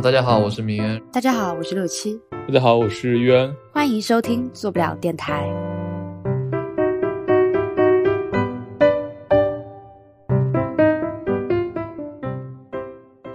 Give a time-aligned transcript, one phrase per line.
[0.00, 0.98] 啊，大家好，我是明恩。
[1.12, 2.18] 大家好，我是六七。
[2.48, 3.54] 大家好，我是渊。
[3.70, 5.46] 欢迎收听做不了电台。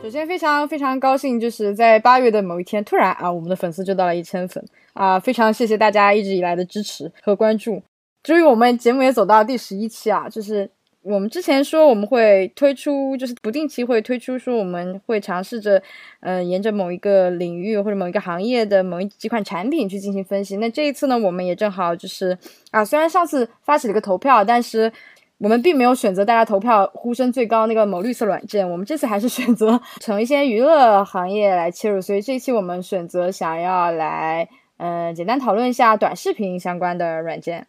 [0.01, 5.19] 首先，非常非常高兴，就是在八月的某一天，突然啊，我们的粉丝就到了一千粉啊！
[5.19, 7.83] 非常谢谢大家一直以来的支持和关注。
[8.23, 10.67] 至于我们节目也走到第十一期啊，就是
[11.05, 15.81] 我们之前说我们会推出，就是不定期会推出，说我们会尝试着，
[16.21, 20.57] 嗯，沿着某一个领域或者某一个行业的某一几款产品去进行分析。
[20.57, 22.37] 那这一次呢，我们也正好就是
[22.71, 24.91] 啊，虽然上次发起了一个投票，但是。
[25.37, 37.67] 我们并没有选择大家投票呼声最高那个某绿色软件，我们这次还是选择从一些娱乐行业来切入，所以这一期我们选择想要来，嗯，简单讨论一下短视频相关的软件。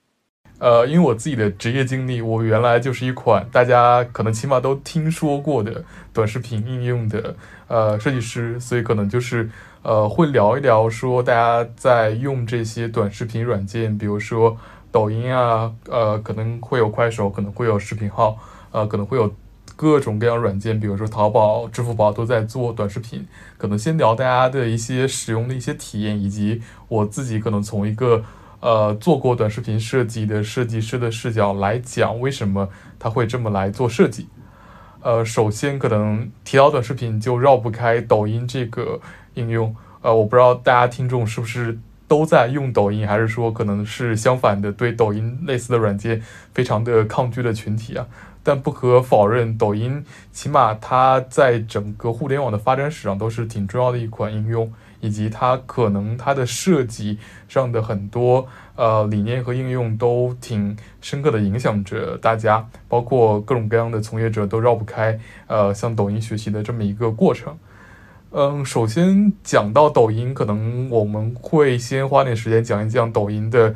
[0.59, 7.37] 呃，因为我自己的职业经历，我原来就是一款大家可能起码都听说过的短视频应用的
[7.69, 9.51] 呃设计师，所以可能就是
[9.83, 14.57] 呃会聊一聊说大家在用这些短视频软件，比如说。
[14.93, 18.39] 抖音啊，呃，可能会有快手，可能会有视频号，
[18.71, 19.31] 呃，可能会有
[19.75, 23.27] 各种各样软件，比如说淘宝、支付宝都在做短视频。
[23.59, 28.25] 可能先聊大家的一些使用的一些体验，以及我自己可能从一个
[28.61, 34.29] 呃做过短视频设计的设计师的视角来讲，为什么他会这么来做设计。
[35.01, 39.01] 呃，首先可能提到短视频就绕不开抖音这个
[39.35, 39.75] 应用。
[40.03, 41.79] 呃，我不知道大家听众是不是。
[42.09, 46.23] 都在用抖音，还是说可能是相反的，对抖音类似的软件
[46.55, 48.07] 非常的抗拒的群体啊？
[48.45, 67.57] 但不可否认，抖音起码它在整个互联网的发展史上都是挺重要的一款应用，以及它可能它的设计上的很多呃理念和应用都挺深刻的影响着大家，包括各种各样的从业者都绕不开呃向抖音学习的这么一个过程。
[68.33, 73.75] 嗯，首先讲到抖音，可能我们会先花点时间讲一讲抖音的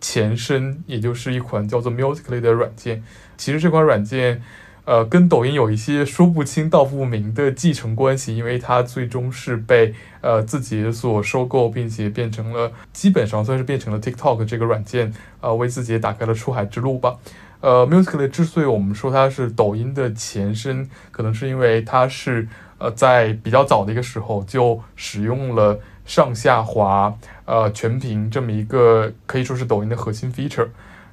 [0.00, 3.02] 前身，也就是一款叫做 Musical.ly 的软件。
[3.38, 4.42] 其实这款软件，
[4.84, 17.16] 呃，跟抖音有一些说不清道不明的继承关系，因为它最终是被呃字节所收购，并且变成了基本上算是变成了 TikTok 这个软件，呃，为字节打开了出海之路吧。
[17.60, 22.48] 呃，Musical.ly 之所以我们说它是抖音的前身，可能是因为它是。
[22.78, 30.66] 呃，在比较早的一个时候就使用了上下滑呃全屏这么一个可以说是抖音的核心 feature，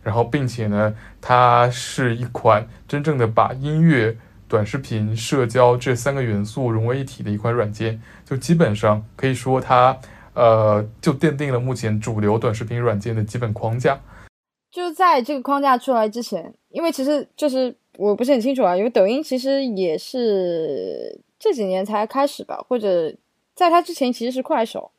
[0.03, 4.17] 然后并且呢，它是一款真正的把音乐、
[4.47, 9.97] 短视频、社交这三个元素融为一体的一款软件，就基本上可以说它
[10.33, 13.99] 呃就奠定了目前主流短视频软件的基本框架。
[14.71, 21.21] 就在这个框架出来之前，因为其实就是我不是很清楚啊，因为抖音其实也是。
[21.41, 23.15] 这几年才开始吧，或者
[23.55, 24.91] 在它之前其实是快手，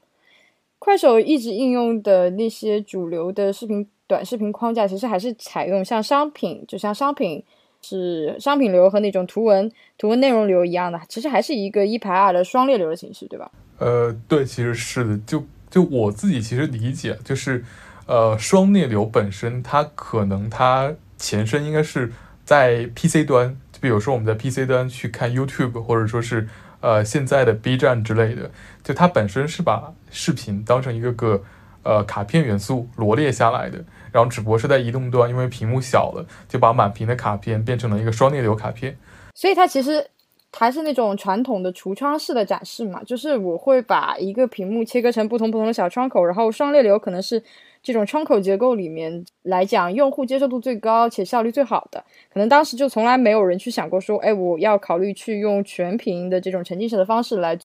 [0.78, 7.44] 快手一直应用的那些主流的视频短视频框架，其实还是采用像商品，就像商品
[7.80, 13.48] 是商品流和那种图文图文内容流一样的，其实还是一个一排二的双列流的形式，对吧？
[13.78, 17.64] 呃，对，其实是的，就就我自己其实理解，就是
[18.06, 22.12] 呃双列流本身它可能它前身应该是
[22.44, 23.56] 在 PC 端。
[23.70, 26.48] 就比如说我们在 PC 端去看 YouTube，或者说是
[26.80, 28.50] 呃现在的 B 站之类的，
[28.82, 31.44] 就它本身是把视频当成一个个
[31.82, 33.82] 呃卡片元素罗列下来的，
[34.12, 38.96] 然后只不过是在移动端，因为屏幕小了，就把满屏的卡片变成了一个双列流卡片。
[39.34, 40.06] 所以它其实
[40.52, 47.42] 还是那种传统的橱窗式的展示嘛，就是我会把一个屏幕切割成不同不同的小窗口，然后双列流可能是。
[47.82, 57.58] 这种窗口结构里面来讲，用户接受度最高且效率最好的，可能当时就从来没有人去想过说，哎，我要考虑去用全屏的这种沉浸式的方式来。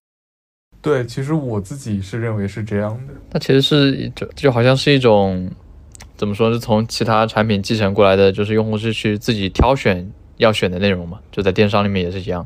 [0.86, 3.14] 对，其实我自己是认为是这样的。
[3.32, 5.50] 那其实是就就好像是一种
[6.16, 10.08] 怎么说，是从其他产品继承过来的，就是用户是去自己挑选
[10.38, 12.46] 要选的内容嘛，就在电商里面也是一样。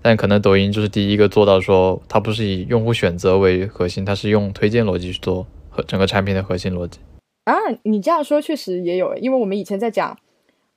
[0.00, 5.46] 但可能抖音就是第一个做到说，它不是以用户选择为核心，它是用推荐逻辑去做。
[5.76, 7.00] 和整个产品的核心逻辑
[7.46, 10.16] 啊，你这样说确实也有，因为我们以前在讲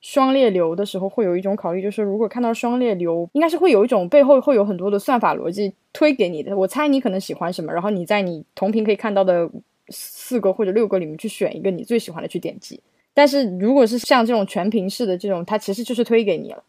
[0.00, 6.56] 双裂流的时候，会有一种考虑，就是如果看到双裂流，应该是会有一种背后会有很多的算法逻辑推给你的。
[6.56, 9.50] 我猜你可能喜欢什么，然后你在你同屏可以看到的
[9.88, 12.80] 四个或者六个里面去选一个你最喜欢的去点击。
[13.12, 16.62] 但是如果是像这种全屏式的这种，它其实就是推给你了，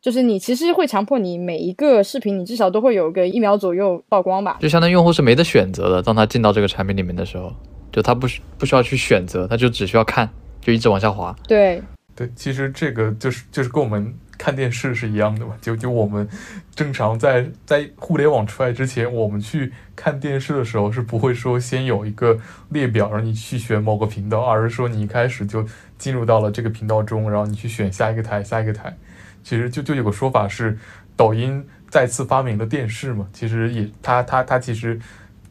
[0.00, 4.58] 就是你其实会强迫你每一个视频，你至少都会有个一秒左右曝光吧。
[4.60, 7.52] 就相当于用户是没得选择的，当他进到这个产品里面的时候。
[7.92, 10.28] 就他不需不需要去选择，他就只需要看，
[10.60, 11.34] 就一直往下滑。
[11.48, 11.80] 对
[12.16, 16.26] 对，其实这个就是就是跟我们看电视是一样的嘛，就就我们
[16.74, 22.38] 正常在在互联网出来之前，我们去看电视的时候是不会说先有一个
[22.70, 25.64] 列表让你去选某个频道，而是说你一开始就
[25.98, 28.96] 进入到了这个频道中，然后你去选下一个台，下一个台。
[29.44, 30.76] 其实就就有个说法是，
[31.16, 34.98] 抖音再次发明了电视嘛，其实也它它它其实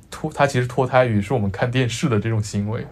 [0.10, 2.86] 脱它其实脱胎于是我们看电视的这种行为。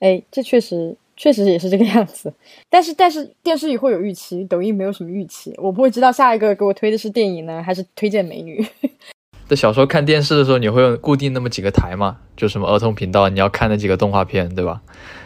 [0.00, 2.32] 哎，这确实确实也是这个样子。
[2.70, 8.64] 但是但是电视也会有预期，抖音没有什么预期，我不会知道下一个给我推的是电影呢，还是推荐美女。
[9.48, 12.18] 在小时候看电视的时候，你会有固定那么几个台嘛？
[12.36, 14.80] 就什么儿童频道，你要看那几个动画片，对吧？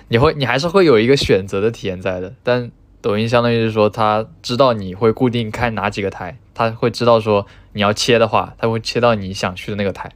[0.08, 2.32] 你会你还是会有一个选择的体验在的。
[2.42, 10.08] 但抖音相当于是说，他知道你会固定看哪几个台，他会知道说你要切的话，他会切到你想去的那个台，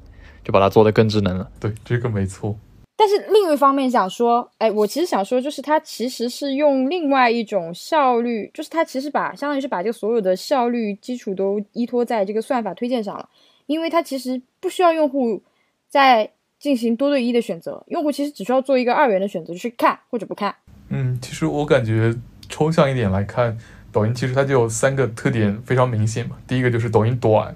[0.45, 1.51] 就把它做得更智能了。
[1.59, 2.57] 对，这个没错。
[2.99, 13.29] 但是另一方面想说，哎，我其实想说，就是它其实是用另外一种效率，就是它其实把相当于是把这个所有的效率基础都依托在这个算法推荐上了，
[13.67, 15.43] 因为它其实不需要用户
[15.91, 20.55] 在进行多对一的选择，用户其实只需要做一个二元的选择，就是看或者不看。
[20.89, 22.15] 嗯，其实我感觉
[22.49, 23.59] 抽象一点来看，
[23.93, 26.39] 抖音其实它就有三个特点非常明显嘛。
[26.47, 27.55] 第一个就是抖音短，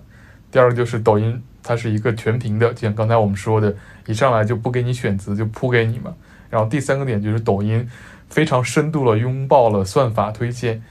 [0.51, 3.73] 第二个就是抖音它是一个全屏的，就像刚才我们说的。
[4.09, 6.13] 一上来就不给你选择，就铺给你嘛。
[6.51, 7.89] 然后第三个点就是抖音
[8.29, 10.83] 非常深度的拥抱了算法推荐。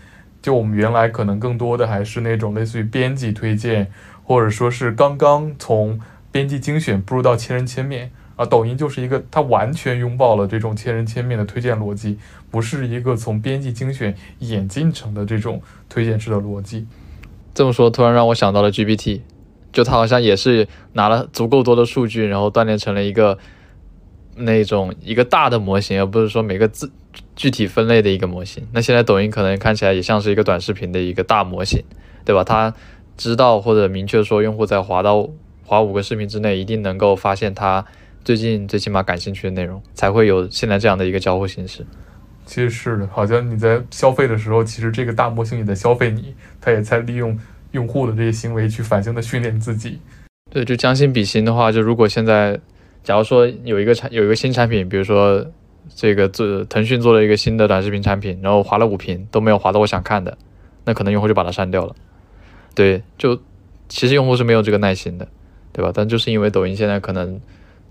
[0.41, 3.91] 就我们原来可能更多的还是那种类似于编辑推荐，
[4.23, 5.99] 或者说是刚刚从
[6.31, 8.45] 编辑精选步入到千人千面啊。
[8.45, 12.17] 抖音就是一个它完全拥抱了这种千人千面的推荐逻辑，
[12.49, 16.87] 不是一个从编辑精选演进成的这种推荐式的逻辑。
[17.53, 19.19] 这么说突然让我想到了 GPT。
[19.71, 23.37] 就它好像也是拿了足够多的数据，然后锻炼成了一个
[24.35, 26.91] 那种一个大的模型，而不是说每个字
[27.35, 28.65] 具体分类的一个模型。
[28.71, 31.83] 那现在抖音可能看起来也像是一个短视频的一个大模型，
[32.25, 32.43] 对吧？
[32.43, 32.73] 它
[33.17, 35.29] 知道或者明确说用户在滑到
[35.65, 37.85] 滑五个视频之内，一定能够发现他
[38.23, 41.85] 最近最起码感兴趣的内容，才会有现在这样的一个交互形式。
[42.45, 47.37] 其实是的，好像你在消费的时候，其实这个大模型也在消费你，它也在利用。
[47.71, 49.99] 用户的这些行为去反向的训练自己，
[50.49, 52.59] 对，就将心比心的话，就如果现在，
[53.03, 55.45] 假如说有一个产有一个新产品，比如说
[55.93, 60.35] 这个做腾讯做了一个新的短视频产品，然后划了五屏都没有划到我想看的，
[60.85, 61.95] 那可能用户就把它删掉了。
[62.73, 63.39] 对，就
[63.87, 65.27] 其实用户是没有这个耐心的，
[65.71, 65.91] 对吧？
[65.93, 67.39] 但就是因为抖音现在可能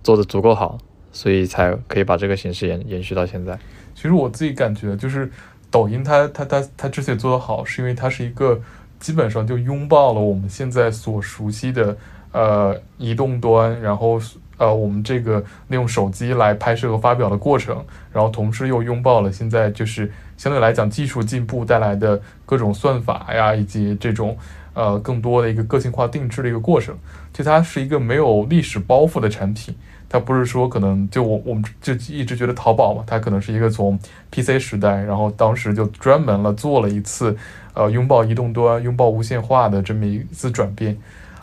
[0.03, 0.77] 做的足够好，
[1.13, 3.57] 所以才可以把这个形式延延续到现在。
[3.95, 5.31] 其实我自己感觉就是
[5.71, 8.61] 抖音它它它它之所以做得好，是因为它是一个。
[8.99, 11.97] 基本上就拥抱了我们现在所熟悉的
[12.33, 14.21] 呃移动端，然后
[14.57, 24.37] 呃我们这个利用手机来拍摄和发表的过程，然后同时又拥抱了现在就是相对来讲技术进步带来的各种算法呀，以及这种
[24.75, 26.97] 呃更多的一个个性化定制的一个过程。
[27.33, 29.73] 就它是一个没有历史包袱的产品，
[30.09, 33.97] 它不是说可能就我我们就一直觉得淘宝嘛，它可能是一个从
[34.33, 37.37] PC 时代，然后当时就专门了做了一次。
[37.79, 40.99] 呃，拥抱移动端、拥抱无线化的这么一次转变，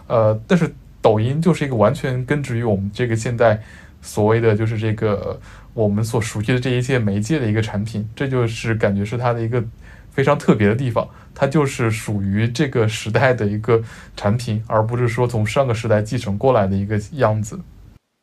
[0.08, 0.70] 呃，但是
[1.02, 3.58] 抖音就是一个完全根植于我们这个现在
[4.02, 5.40] 所谓的就是这个
[5.74, 9.64] 我们所熟悉的这一切媒介的一个产品，这就是感觉是它的一个
[10.12, 13.82] 非常特别的地方，它就是属于这个时代的一个
[14.18, 17.58] 产品，而不是说从上个时代继承过来的一个样子。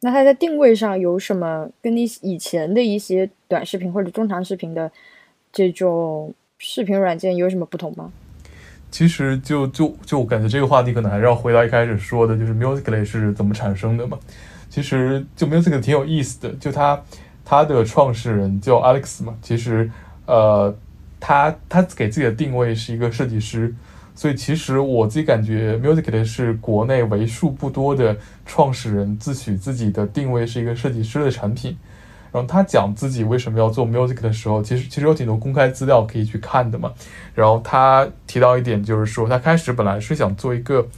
[0.02, 4.92] 那它在定位上有什么跟你以前的一些短视频或者中长视频的
[5.50, 6.34] 这种？
[6.64, 8.12] 视频软件有什么不同吗？
[8.88, 14.16] 其实就就就我感觉这个话题可能还是要回到一开始说的，就是 Musically 是怎么产生的嘛。
[14.70, 17.02] 其实就 Musically 挺有意思的，就他
[17.44, 19.34] 他的创始人叫 Alex 嘛。
[19.42, 19.90] 其实
[20.26, 20.72] 呃，
[21.18, 23.74] 他他给自己的定位是一个设计师，
[24.14, 28.16] 所以其实我自己感觉 Musically 是国内为数不多的
[28.46, 31.76] 创始人自诩自己的定位是一个设计师的产品。
[32.32, 36.90] 然后他讲自己为什么要做 music 的时候，其实其实有挺多公开资料可以去看的嘛。
[37.34, 40.88] 然后他提到一点，就是说他开始本来是想做一个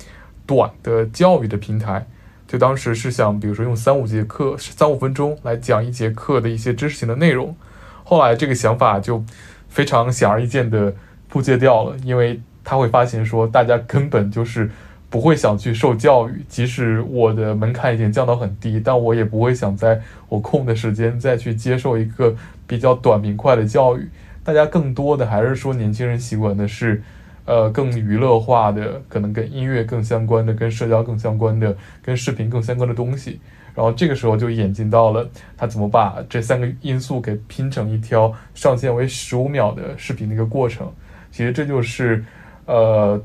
[0.47, 2.07] 短的教育的平台，
[2.47, 7.57] 就当时是想，比如说用三五节课、三五分钟来讲一节课的一些知识性的内容。
[8.05, 9.25] 后来这个想法就
[9.69, 10.95] 非常显而易见的
[11.29, 14.71] 扑街掉了，因为他会发现说，大家根本就是。
[15.15, 22.35] 不会想去受教育，即使我的门槛已经降到很低，但我也不会想在我空的时间再去接受一个
[22.67, 24.09] 比较短平快的教育。
[24.43, 27.01] 大家更多的还是说，年轻人喜欢的是，
[27.45, 33.39] 呃，更娱乐化的，可能跟音乐更相关的，跟社交更相关的，跟视频更相关的东西。
[33.73, 40.93] 然后这个时候就演进到了他怎么把这三个因素给拼成一条上线为十五秒的视频的一个过程。
[41.31, 42.25] 其实这就是。
[42.67, 43.23] 呃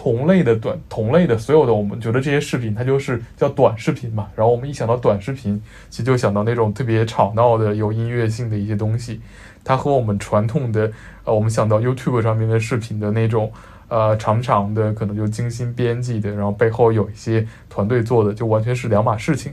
[0.00, 9.20] 同类的短同类的所有的我们觉得这些视频它就是叫短视频嘛，然后我们一想到短视频，其实就想到那种特别吵闹的有音乐性的一些东西，
[9.64, 10.92] 它和我们传统的
[11.24, 13.50] 呃我们想到 YouTube 上面的视频的那种
[13.88, 19.52] 呃长长的可能就精心编辑的，然后背后有一些团队做的，就完全是两码事情。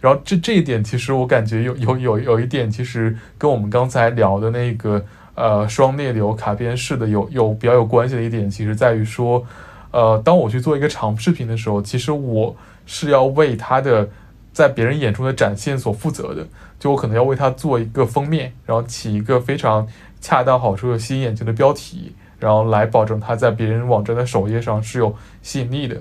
[0.00, 5.04] 然后这这一点其实我感觉有有有有一点其实跟我们刚才聊的那个。
[5.34, 9.44] 呃，双内流卡片式的有有比较有关系的一点，其实在于说，
[9.90, 14.08] 呃，当我去做一个长视频的时候，其实我是要为它的
[14.52, 16.46] 在别人眼中的展现所负责的。
[16.78, 19.86] 就我可能要为它做一个封面，然后起一个非常
[20.20, 26.00] 恰到好处吸引眼球的标题，然后来保证它在别人网站的首页上是有吸引力的。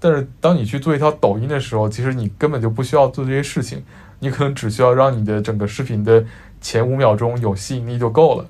[0.00, 3.84] 但是当你去做一条抖音的时候，其实你根本就不需要做这些事情，
[4.18, 6.24] 你可能只需要让你的整个视频的
[6.60, 8.44] 前五秒钟有吸引力就够了。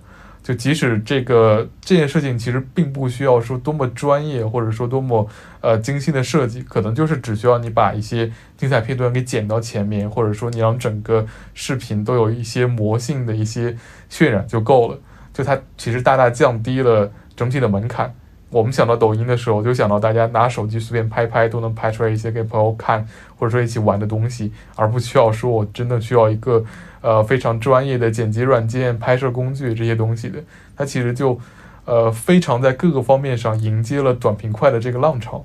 [0.46, 5.28] 就即使这个这件事情其实并不需要说多么专业，或者说多么
[5.60, 13.76] 呃精心的设计，可能就是只需要你把一些精彩片段给剪到前面，或者说你让整个视频都有一些魔性的一些
[14.08, 14.96] 渲染就够了。
[15.34, 18.14] 就它其实大大降低了整体的门槛。
[18.50, 23.06] 我们想到抖音的时候，就想到大家拿手机随便拍拍都能拍出来一些给朋友看，
[23.38, 26.64] 或者说一起玩的东西，而不需要说我真的需要一个。
[27.02, 30.42] 呃，非常专业的剪辑软件、拍摄工具这些东西的，
[30.74, 31.38] 它其实就，
[31.84, 35.44] 呃，非常在各个方面上迎接了短平快的这个浪潮。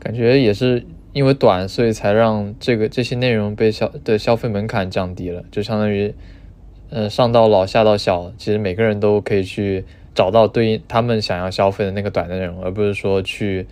[0.00, 6.12] 感觉也是因为短，所以才让这个这些内容被消的消费门槛降低了，就相当于，
[6.90, 13.66] 呃，上到老下到小，其实每个人都可以去找到对应他们想要消费的那个短的内容，而不是说去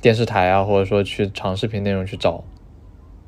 [0.00, 2.44] 电视台啊，或者说去长视频内容去找。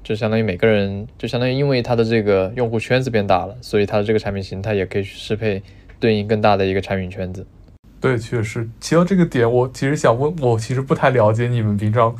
[0.02, 5.62] 就相当于每个人，就相当于因为它的这个用户圈子变大了，所以它的这个产品形态也可以去适配
[5.98, 7.46] 对应更大的一个产品圈子。
[8.00, 8.68] 对，确实。
[8.80, 12.14] 提到这个点，我其实想问，我其实不太了解你们平常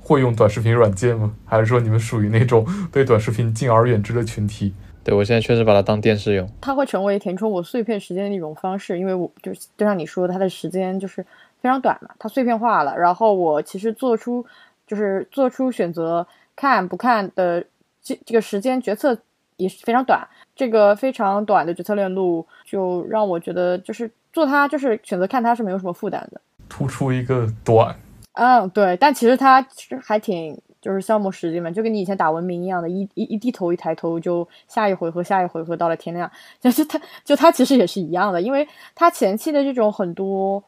[0.00, 1.32] 会用短视频软件吗？
[1.44, 4.74] 还是说你们属于那种对短视频敬而远之的群体？
[5.08, 6.46] 对我现在确实把它当电视用。
[6.60, 11.22] 它会成为填充我碎片时间的一种方式，因为我就就像你说，它的时间就是
[11.62, 12.94] 非常短嘛，它碎片化了。
[12.94, 14.44] 然后我其实做出
[14.86, 16.26] 就是做出选择。
[16.54, 17.64] 看不看的
[18.02, 19.16] 这这个时间决策
[19.56, 27.94] 也是非常短，这个非常短的决策链路就让我觉得就是做它就是选择看它是没有什么负担的，突出一个短，
[28.32, 36.30] 嗯对，但其实它其实还挺就是消磨时间嘛，就跟你以前打文明一样的，一一一低头一抬头就下一回合下一回合到了天亮，
[36.60, 40.62] 就是它就它其实也是一样的，因为它前期的这种很多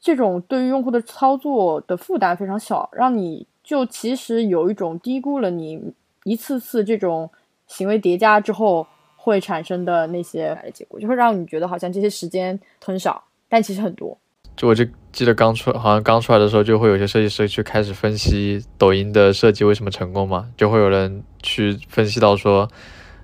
[0.00, 3.46] 这种对于用户的操作的负担非常小，让你。
[3.68, 5.92] 就其实有一种低估了你
[6.24, 7.28] 一次次这种
[7.66, 14.16] 行为叠加之后会产生的那些结果，就会让你觉得好像这些时间很少，但其实很多。
[14.58, 22.68] 就我就记得刚出，好像刚出来的时候，就会有些设计师去开始分析抖音的设计为什么成功嘛，就会有人去分析到说，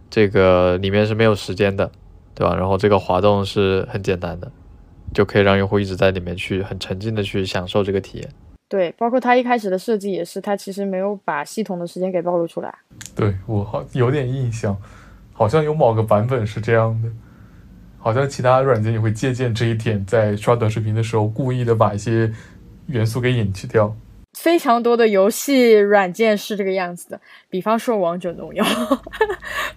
[0.09, 1.91] 这个里面是没有时间的，
[2.37, 2.55] 对吧？
[2.55, 4.49] 然后这个滑动是很简单的，
[5.13, 8.31] 就可以让用户一直在里面去很沉浸的去享受这个体验。
[8.69, 12.73] 对，包括它一开始的设计也是，它其实没有把系统的时间给暴露出来。
[13.17, 14.77] 对我好有点印象，
[15.33, 17.09] 好像有某个版本是这样的，
[18.05, 22.31] 好像其他软件也会借鉴这一点，在刷短视频的时候故意的把一些
[22.89, 23.97] 元素给隐去掉。
[24.39, 27.19] 非常多的游戏软件是这个样子的，
[27.49, 28.63] 比方说王者荣耀，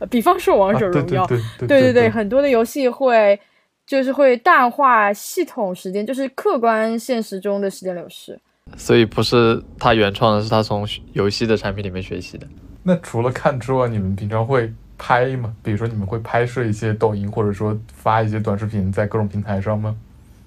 [0.09, 3.39] 比方说王者荣耀，对对对对，很多的游戏会
[3.85, 8.37] 就是会淡化系统时间，就是客观现实中的时间流逝。
[8.75, 12.45] 所以不是他原创的，是他从游戏的产品里面学习的。
[12.83, 15.53] 那除了看之外，你们平常会拍吗？
[15.61, 19.95] 比如说你们会拍摄一些抖音，或者说发一些短视频在各种平台上吗？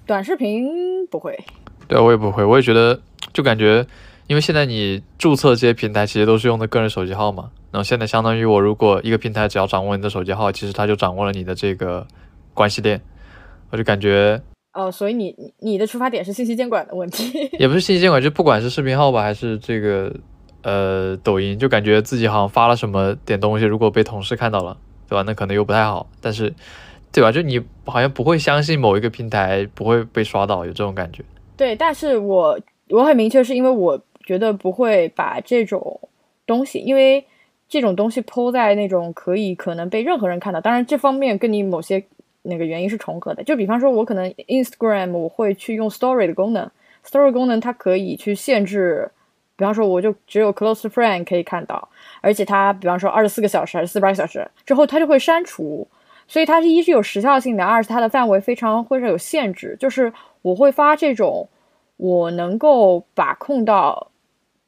[0.05, 0.67] 短视频
[1.07, 1.37] 不会。
[1.87, 2.99] 对我也不会，我也觉得，
[3.33, 3.85] 就感觉，
[4.27, 7.51] 因为现在你注册这些平台其实都是用的个人手机号嘛。
[7.71, 12.05] 然后现在相当于我如果一个平台只要掌握你的手机号，其实它就掌握了你的这个
[12.53, 13.01] 关系链，
[13.69, 14.41] 我就感觉。
[14.73, 20.13] 哦，所以你你的出发点是信息监管的问题， 也不是信息监管，就不管是视频号吧，还是这个
[20.63, 24.77] 呃抖音，就感觉自己好像发了什么点东西，如果被同事看到了，
[25.07, 25.23] 对吧？
[25.25, 26.53] 那可能又不太好，但是，
[27.11, 27.31] 对吧？
[27.31, 31.23] 就你好像不会相信某一个平台不会被刷到，有这种感觉。
[31.57, 35.99] 对，但是我我很明确，是因为我觉得不会把这种
[36.45, 37.25] 东西，因为
[37.67, 42.03] 这种东西抛在那种可以可能被任何人看到，当然这方面跟你某些。
[42.43, 46.67] 那个原因是重合的，就比方说，我可能 Instagram 我会去用 Story 的功能
[47.05, 49.11] ，Story 功能它可以去限制，
[49.61, 51.87] 比方说我就只有 Close Friend 可以看到，
[52.19, 55.87] 而且它比方说二十四个小时还是四十八个小时之后它就会删除，
[56.27, 61.47] 所以它是一是有时效性的，二是它的范围非常会是有限制，就是我会发这种
[61.97, 64.09] 我能够把控到，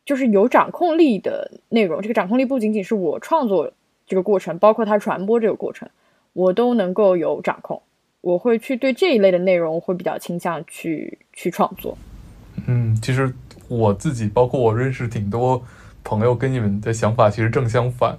[0.05, 2.00] 就是有掌控力的内容。
[2.00, 3.71] 这个掌控力不仅仅是我创作
[4.05, 5.89] 这个过程，包括它传播这个过程，
[6.33, 7.81] 我都能够有掌控。
[8.21, 11.97] 我会去对这一类的内容会比较倾向去去创作。
[12.67, 13.33] 嗯，其实
[13.77, 15.63] 我自己，包括我认识挺多
[16.03, 18.17] 朋友，跟你们的想法其实正相反，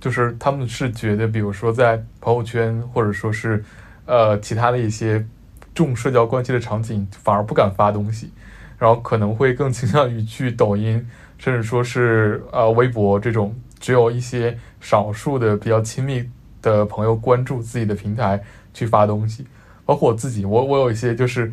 [0.00, 3.64] 就是他们是觉得，比如说在朋友圈，或者说是
[4.04, 5.26] 呃其他的一些。
[5.74, 8.32] 重社交关系的场景反而不敢发东西，
[8.78, 16.30] 然后可能会更倾向于去抖音，甚至说是呃微博这种只有一些少数的比较亲密
[16.62, 19.46] 的朋友关注自己的平台去发东西。
[19.84, 21.52] 包括我自己，我我有一些就是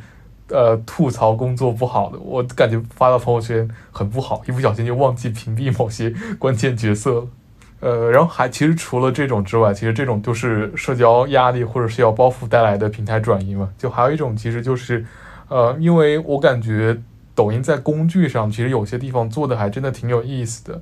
[0.50, 7.28] 呃吐槽工作不好的，我感觉发到朋友圈很不好，一不小心就忘记屏蔽某些关键角色了。
[7.82, 13.68] 呃，然后还其实除了这种之外，其实这种都是社交压力或者是要包袱带来的平台转移嘛。
[13.78, 15.06] 就还有一种，其实就是，
[15.50, 16.98] 呃，因为我感觉
[17.36, 20.82] 抖音在工具上其实有些地方做的还真的挺有意思的。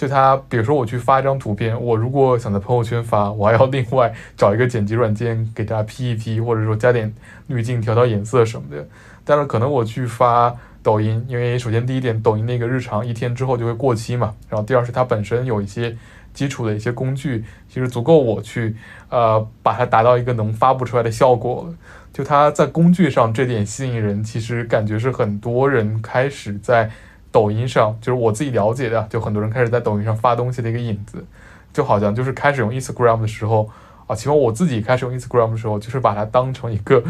[0.00, 7.12] 就它，比如说我去发一张图片，我如果想在朋友圈发，我还要另外找一个剪辑软件给它 P 一 P，或者说加点
[7.48, 8.88] 滤镜、调调颜色什么的。
[9.26, 14.34] 但是可能我去发抖音，因为首先第一点，抖音那个日常一天之后就会过期嘛。
[14.48, 15.94] 然后第二是它本身有一些。
[16.32, 18.76] 基础的一些工具其实足够我去，
[19.08, 21.68] 呃，把它达到一个能发布出来的效果。
[22.12, 26.88] 就它在工具上这点吸引人，其实感觉是很多人开始在
[27.32, 31.24] 抖音上，就是我自己了解的，就很多人开始在抖音上发东西的一个影子。
[31.72, 33.70] 就好像就是开始用 Instagram 的时候
[34.08, 37.00] 啊，起码我自己开始用 Instagram 的时候，就是把它当成一个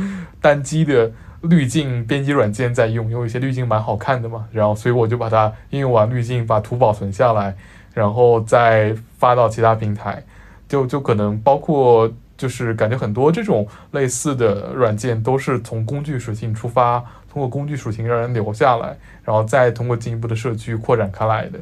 [0.40, 1.10] 单机的
[1.40, 4.46] 滤镜编辑软件在用，因为有些滤镜蛮好看的嘛。
[4.52, 7.56] 然后所以我就把它应用完滤镜，把图保存下来。
[7.94, 10.22] 然后再发到其他平台，
[10.68, 21.58] 就就可能包括，就是感觉很多这种类似的软件都是从工具属性出发，通过工具属性让人留下来，然后再通过进一步的社区扩展开来的。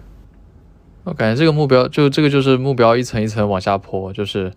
[1.04, 4.52] 我感觉这个目标就这个就是目标一层一层往下坡，就是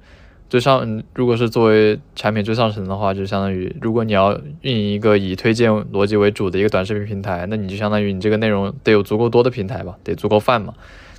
[0.50, 10.74] 最上，如果是作为产品最上层的话，就相当于如果你要运营一个以推荐逻辑为主的一个短视频平台，那你就相当于你这个内容得有足够多的平台吧，得足够泛嘛。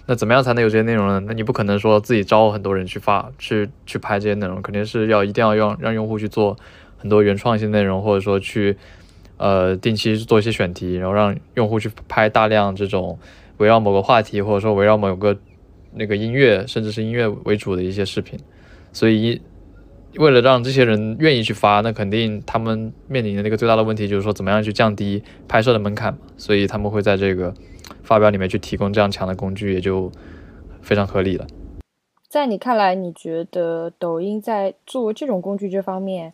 [0.05, 1.23] 那怎么样才能有这些内容呢？
[1.27, 6.59] 那你不可能说自己招很多人去发、去去拍这些内容，肯定是要一定要让让用户去做
[6.99, 8.77] 很多原创性内容，或者说去
[9.43, 13.19] 呃定期做一些选题，然后让用户去拍大量这种
[13.57, 15.37] 围绕某个话题，或者说围绕某个
[15.95, 18.39] 那个音乐，甚至是音乐为主的一些视频。
[18.93, 19.43] 所以
[20.17, 27.53] 为了让这些人愿意去发，那肯定他们面临的那个最大的问题就是说怎么样去降低拍摄的门槛嘛所以他们会在这个。
[28.03, 30.11] 发表里面去提供这样强的工具，也就
[30.81, 31.47] 非常合理了。
[32.29, 36.33] 在你看来，你觉得抖音在做这种工具这方面，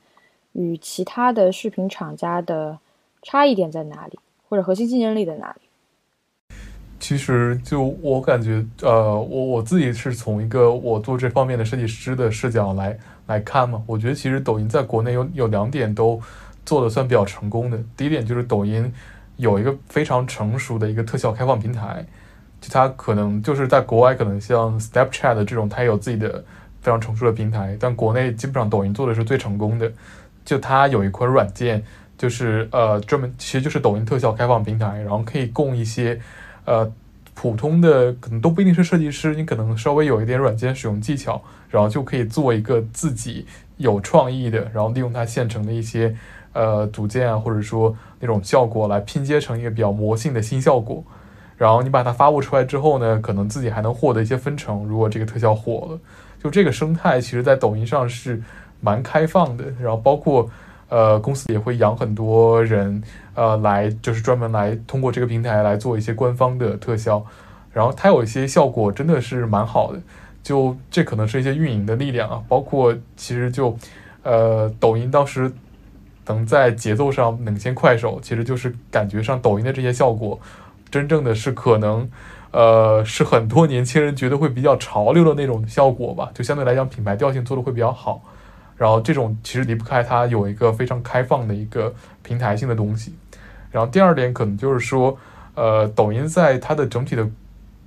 [0.53, 2.79] 与其他的视频厂家的
[3.23, 6.59] 差异点在哪里，或者核心竞争力在哪里？
[7.01, 13.83] 其实，就我感觉，呃，我我自己是从一个我做这方面的设计师的视角来来看嘛。
[13.87, 16.21] 我觉得，其实抖音在国内有有两点都
[16.67, 17.79] 做的算比较成功的。
[17.97, 18.93] 第一点就是抖音。
[19.37, 22.05] 有一个非常成熟的一个特效开放平台，
[22.61, 26.45] 就它可能就是在国外可能像 Snapchat 这种，它有自己的
[26.81, 29.89] 非常成熟的平台，但国内基本上抖音做的是最成功的。
[30.45, 31.81] 就它有一款软件，
[32.19, 36.21] 就是呃专门其实就是抖音特效开放平台，然后可以供一些
[36.67, 36.93] 呃
[37.33, 43.47] 普通的可能都不一定是设计师，你可能稍微有一点软件使用技巧，然后就可以做一个自己
[43.79, 46.15] 有创意的，然后利用它现成的一些。
[46.55, 51.05] 呃，组件啊，或者说那种效果来拼接成一个比较魔性的新效果，
[51.57, 54.83] 然后你把它发布出来之后呢，可能自己还能获得一些分成。
[54.85, 56.01] 如果这个特效火了，
[56.43, 58.43] 就这个生态其实，在抖音上是
[58.81, 59.67] 蛮开放的。
[59.81, 60.51] 然后包括
[60.89, 63.03] 呃，公司也会养很多人，
[63.35, 67.25] 呃，来就是专门来通过这个平台来做一些官方的特效。
[67.73, 70.01] 然后它有一些效果真的是蛮好的。
[70.43, 73.77] 就这可能是一些运营的力量啊，包括其实就
[74.23, 75.53] 呃，抖音当时。
[76.31, 80.39] 能在节奏上领先快手，其实就是感觉上抖音的这些效果，
[80.91, 82.07] 真正的是可能，
[82.51, 86.31] 呃，是很多年轻人觉得会比较潮流的那种效果吧。
[86.35, 88.21] 就相对来讲，品牌调性做的会比较好。
[88.79, 93.13] 然后这种其实离不开它有一个非常开放的一个平台性的东西。
[93.71, 95.19] 然后第二点可能就是说，
[95.55, 97.29] 呃，抖音在它的整体的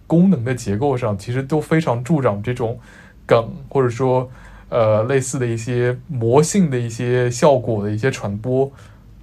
[0.06, 2.80] 功能的结构上，其实都非常助长这种
[3.25, 4.30] 梗，或者说。
[4.73, 8.71] 呃，类似的一些魔性的一些效果的一些传播，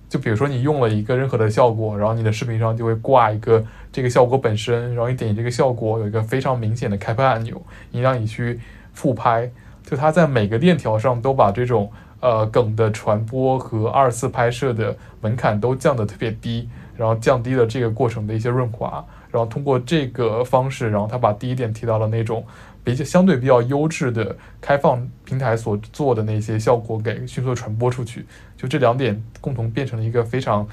[0.06, 8.60] 就比如说你用了一个任何的效果，然后你的视频上就会挂一个这个效果本身，然后你点击这个效果有一个非常明显的开拍按钮，你让你去
[8.92, 9.50] 复拍，
[9.88, 22.44] 就它在每个链条上都把这种呃梗的传播和二次拍摄的门槛都降得特别低，然后降低了这个过程的一些润滑，然后通过这个方式，然后他把第一点提到了那种
[22.84, 28.26] 比较相对比较优质的开放平台所做的那些效果给迅速传播出去，
[28.58, 30.68] 就这两点共同变成了一个非常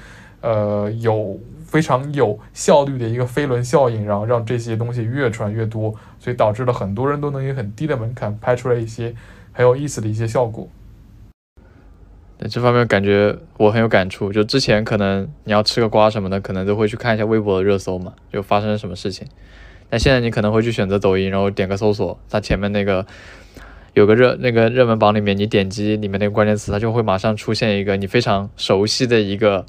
[0.46, 1.38] 呃有。
[1.66, 9.12] 非常有效率的一个飞轮效应，然后让这些东西越传越多，所以导致了很多人都能以很低的门槛拍出来一些
[9.52, 10.68] 很有意思的一些效果。
[12.38, 19.26] 对这方面感觉我很有感触，就之前可能你要吃个瓜什么的，可能都会去看一下微博的热搜嘛，就发生了什么事情。
[19.90, 23.04] 但现在你可能会去选择抖音，然后点个搜索，它前面那个
[23.94, 29.66] 有个热那个热门榜里面，你点击里面那个关键词，它就会马上出现一个你非常熟悉的一个。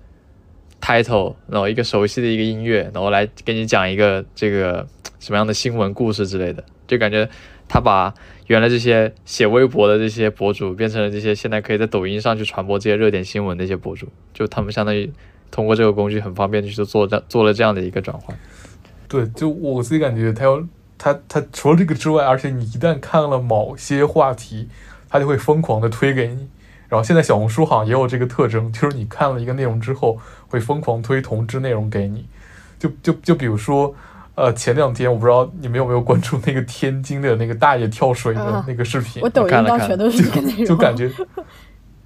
[0.81, 4.87] title，然后一个熟悉的一个音乐，然后来给你讲一个这个
[5.19, 7.27] 什么样的新闻故事之类的，就感觉
[7.67, 8.13] 他把
[8.45, 15.11] 原来这些写微博的这些博主变成了这些现在可以在抖音上去传播这些热点新闻的一些博主，就他们相当于
[15.51, 18.37] 通过这个工具很方便去做这做了这样的一个转换。
[19.07, 20.63] 对，就我自己感觉，他要
[20.97, 24.67] 他他除了这个之外，而且你一旦看了某些话题，
[25.09, 26.47] 他就会疯狂的推给你。
[26.89, 32.25] 然后现在小红书好像也有这个特征，就是你看了一个内容之后，会疯狂推同质内容给你。
[32.79, 33.93] 就就就比如说，
[34.35, 41.11] 呃，前两天我不知道你们有没有关注那个天津的那个大爷跳水的那个视频，我抖音上全都是这个内容，就感觉，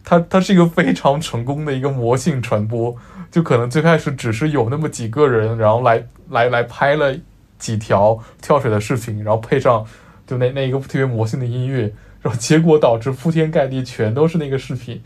[0.03, 2.95] 它它是一个非常成功的一个魔性传播。
[3.29, 7.15] 就可能最开始只是有那么几个人，然后来来来拍了
[7.57, 9.85] 几条跳水的视频，然后配上
[10.25, 11.93] 就那那一个特别魔性的音乐。
[12.21, 15.01] 然后结果导致铺天盖地全都是那个视频，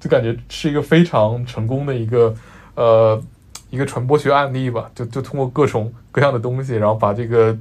[0.00, 2.34] 就感觉是一个非常成功的一个
[2.74, 3.22] 呃
[3.68, 4.90] 一个传播学案例吧。
[4.94, 7.54] 就就通过各种各样的东西，然后把这个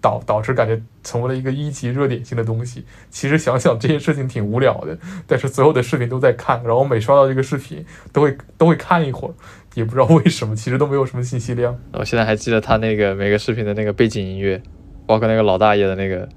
[0.00, 2.84] 导导致感觉成为了一个一级热点性的东西。
[3.10, 9.34] 其实想想这些事情挺无聊的，但是所有的视频都在看，然后每刷到这个视频都会都会看一会儿，
[9.74, 11.78] 也不知道为什么，其实都没有什么信息量。
[11.92, 14.60] 我现在还记得他那个每个视频的那个背景音乐，
[15.06, 16.28] 包括那个老大爷的那个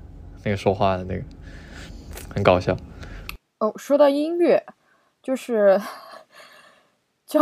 [0.44, 1.24] 那个说话的那个。
[2.34, 2.76] 很搞笑
[3.60, 3.74] 哦。
[3.76, 4.64] 说到音乐，
[5.22, 5.80] 就是，
[7.26, 7.40] 就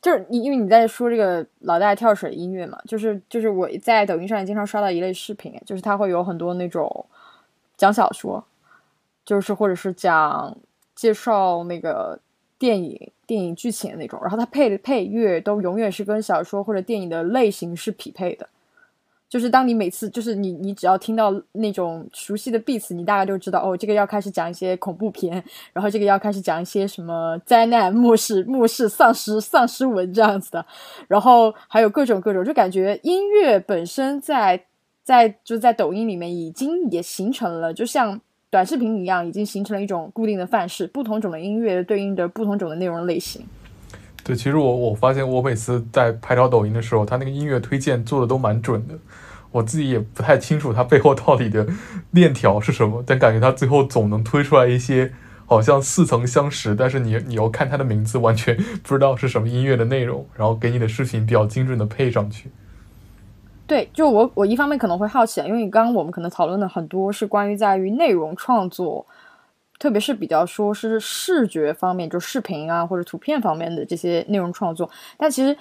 [0.00, 7.06] 就是你，因为你在说这个老大跳水音乐嘛，就是就是我在抖音上也经常刷到一类视频，就是他会有很多那种
[7.76, 8.44] 讲小说，
[9.24, 10.56] 就是或者是讲
[10.94, 12.20] 介绍那个
[12.58, 18.48] 电影电影剧情的那种，然后他配的配乐都永远是跟小说或者电影的类型是匹配的。
[19.34, 25.42] 就是当你每次，就是你，你只要听到那种熟悉的 beats，你大概就知道哦，这个要开始讲一些恐怖片，
[25.72, 30.64] 然后这个要开始讲一些什么灾难、末世、末世、丧尸、丧尸文这样子的，
[31.08, 34.66] 然后还有各种各种，就感觉音乐本身在
[35.02, 38.20] 在就在抖音里面已经也形成了，就像
[38.50, 43.44] 短视频一样，已经形成了一种固定的范式，不同种的音乐对应着不同种的内容类型。
[44.22, 48.94] 对，其实我我发现我每次在拍照抖音的时候，他那个音乐推荐做的都蛮准的。
[49.54, 51.64] 我自己也不太清楚它背后到底的
[52.10, 55.12] 链条是什么，但感觉它最后总能推出来一些
[55.46, 62.50] 好像似曾相识，但是你你要看它的名字完全 不知道是什么音乐的内容，然后给你的视频比较精准的配上去。
[63.64, 69.06] 对，就我我一方面可能会好奇，因为刚刚我们可能讨论的很多是关于在于内容创作，
[69.78, 75.56] 特别是比较说是视觉方面，就视频啊或者图片方面的这些内容创作，但其实。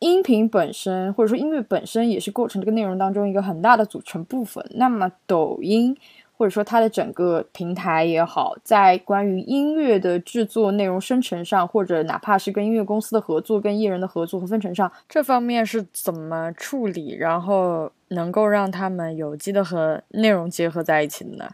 [0.00, 4.64] 音频本身，或者说音乐本身，也是构成这个内容当中一个很大的组成部分。
[4.74, 5.96] 那么，抖音
[6.36, 21.50] 或者说它的整个平台也好，在关于音乐的制作、内容生成上，或者哪怕是跟音乐公司的合作、跟艺人的合作和分成上，这方面是怎么处理，然后能够让他们有机的和内容结合在一起的呢？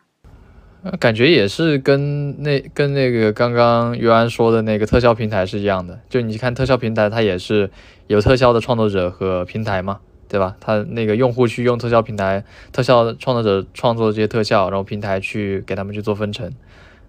[1.00, 7.70] 感觉也是跟那跟那个刚刚于安说的那个特效平台是一样的，就你看特效平台，它也是
[8.06, 10.56] 有特效的创作者和平台嘛，对吧？
[10.60, 16.52] 它那个用户去用特效平台，特效创作者创作这些特效，然后平台去给他们去做分成。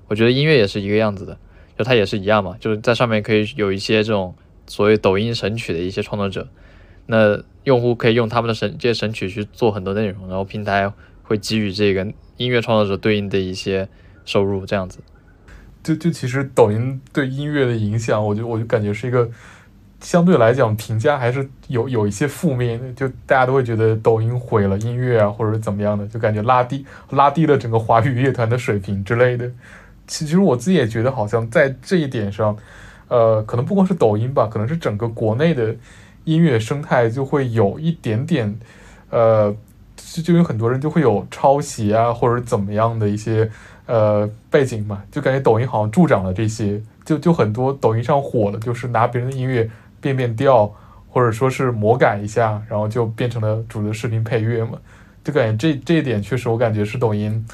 [0.07, 1.38] 我觉得音乐也是一个样子的，
[1.77, 4.33] 就它也是一样嘛，就是在上面可以有一些这种
[4.67, 6.47] 所谓抖音神曲的一些创作者，
[7.07, 10.89] 那用户可以用他们的神这些神曲去做很多内容，然后平台
[11.23, 12.07] 会给予这个。
[12.38, 13.88] 音乐创作者对应的一些
[14.26, 15.00] 收入，这样子，
[15.84, 19.30] 就就其实抖音对音乐的影响，我就我就感觉是一个
[20.02, 29.50] 相对来讲评价还是有有一些负面的，就大家都会觉得抖音毁了音乐啊，或者怎么样的，就感觉拉低拉低了整个华语乐团的水平之类的。
[30.08, 32.58] 其实我自己也觉得，好像在这一点上，
[33.08, 35.76] 呃，可能不光是抖音吧，可能是整个国内的
[36.26, 38.60] 音乐生态就会有一点点，
[39.10, 39.56] 呃。
[40.13, 43.49] 就就有很多人就会有抄袭啊或者怎么样的一些
[43.85, 50.71] 呃背景嘛，就感觉抖音好像助长了这些，就就很多抖音上火了，就是拿别人的音乐变变调，
[51.09, 54.77] 或者说是魔改一下，然后就变成了主的视频配乐嘛，
[55.23, 57.45] 就感觉这这一点确实我感觉是抖音。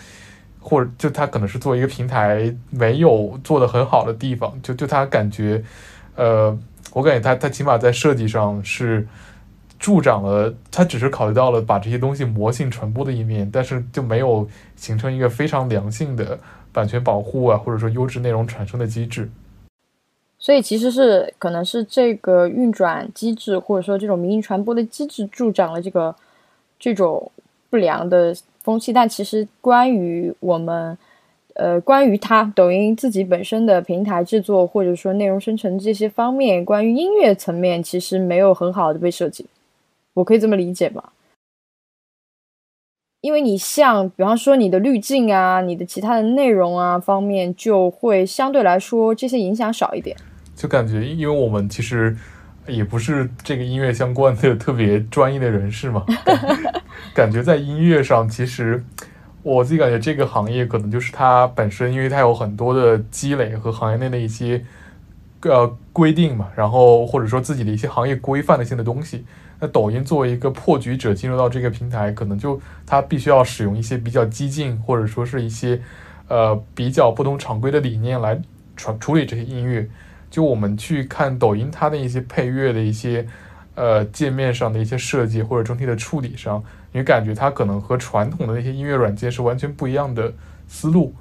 [0.64, 5.60] 或者就他可能是作为一个平台没有做的很好的地方，就就他感觉，
[6.16, 6.56] 呃，
[6.94, 9.08] 我感觉他他起码在设计上是
[9.82, 16.40] 助长了，它只是考虑到了把这些东西魔性传播的一面，但是就没有形成一个非常良性的
[16.72, 19.30] 版权保护啊，或者说优质内容产生的机制。
[20.40, 26.16] 所以其实是可能是这个运转机制，或者说这种民营传播的机制助长了这个
[26.80, 27.32] 这种
[27.70, 28.34] 不良的。
[28.64, 30.96] 风气，但其实关于我们，
[31.56, 39.48] 呃，关于它抖音自己本身的平台制作或者说内容生成这些方面，关于音乐层面其实没有很好的被设计，
[40.14, 41.12] 我可以这么理解吗？
[43.22, 50.18] 因为你像，比方说你的滤镜啊，你的其他的内容啊方面，就会相对来说这些影响少一点。
[50.56, 52.16] 就感觉，因为我们其实。
[52.68, 56.06] 也不是这个音乐相关的特别专业的人士嘛，
[57.12, 58.82] 感 觉在音乐上，其实
[59.42, 64.64] 我自己感觉这个行业可能就是它本身，因为它有很多的积累和行业内的一些
[65.42, 69.26] 呃规定嘛，然后或者说自己的一些行业规范的性的东西。
[69.62, 75.80] 那抖音作为一个破局者进入到这个平台，可能就它必须要使用一些比较激进或者说是一些
[76.28, 78.42] 呃比较不同常规的理念来
[78.76, 79.88] 传处理这些音乐。
[80.32, 83.28] 就我们去看抖音，它的一些配乐的一些，
[83.76, 90.34] 呃，界面上的一些设计或者整体的处理上，你感觉它可能和传统的那些音乐软件是完全不一样的
[90.68, 91.14] 思路。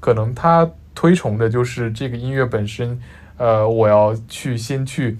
[0.00, 3.00] 可能它推崇的就是这个音乐本身，
[3.36, 5.16] 呃，我要去先去，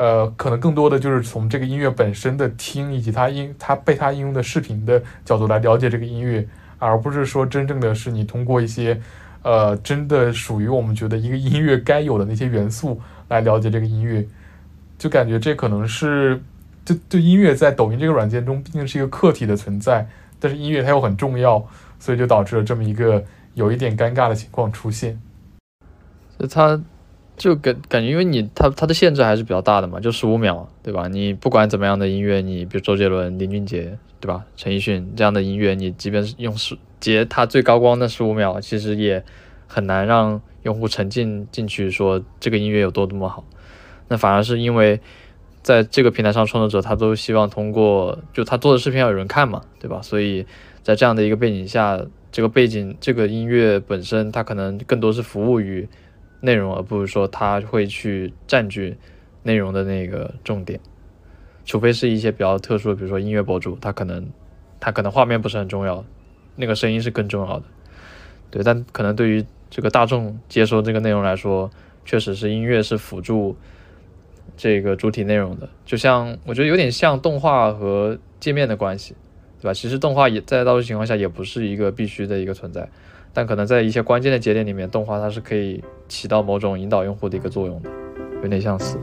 [0.00, 8.98] 呃，可能更多的就是从这个音乐本身的听以及它应它被它应用的视频的角度来了解这个音乐，而不是说真正的是你通过一些。
[9.42, 14.22] 呃，真的属于我们觉得一个音乐该有的那些元素来了解这个音乐，
[14.98, 16.38] 就感觉这可能是，
[16.84, 20.06] 就就音乐在抖音这个软件中毕竟是一个客体的存在，
[20.38, 21.66] 但是音乐它又很重要，
[21.98, 25.18] 所以就导致了这么一个有一点尴尬的情况出现。
[26.38, 26.78] 就它
[27.40, 31.08] 就感感觉，因为你它它的限制还是比较大的嘛，就十五秒，对吧？
[31.08, 34.44] 你不管怎么样的音乐，你比如周杰伦、林俊杰，对吧？
[34.56, 36.76] 陈奕迅这样的音乐，你即便是用十。
[37.00, 39.24] 截他最高光的十五秒，其实也
[39.66, 43.42] 很难让用户沉浸进去，说这个音乐有多多么好。
[44.08, 45.00] 那反而是因为
[45.62, 50.02] 在这个平台上，创作者他都希望通过就他做的视频要有人看嘛，对吧？
[50.02, 50.44] 所以
[50.82, 51.98] 在这样的一个背景下，
[52.30, 55.88] 这个背景这个音乐本身，它可能更多是服务于
[56.40, 58.96] 内容，而不是说他会去占据
[59.42, 60.80] 内容的那个重点。
[61.64, 64.28] 除非是一些比较特殊的，比如说音乐博主，他可能
[64.80, 66.04] 他可能画面不是很重要。
[66.56, 67.64] 那个声音是更重要的，
[68.50, 71.70] 对，但可能对于这个大众接收这个内容来说，
[72.04, 73.56] 确实是音乐是辅助
[74.56, 79.14] 这个主体内容的，就像我觉得有点像动画和界面的关系，
[79.60, 79.72] 对吧？
[79.72, 82.90] 其实动画也在大多数情况下也不是一个必须的一个存在，
[83.32, 87.90] 但可能在一些关键的节点里面，动画它是可以起到某种引导用户的一个作用的，
[88.42, 88.98] 有点相似。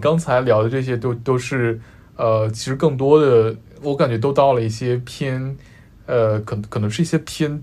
[0.00, 1.80] 刚才聊的这些都都是，
[2.16, 5.56] 呃，其实更多的我感觉都到了一些偏，
[6.06, 7.62] 呃，可可能是一些偏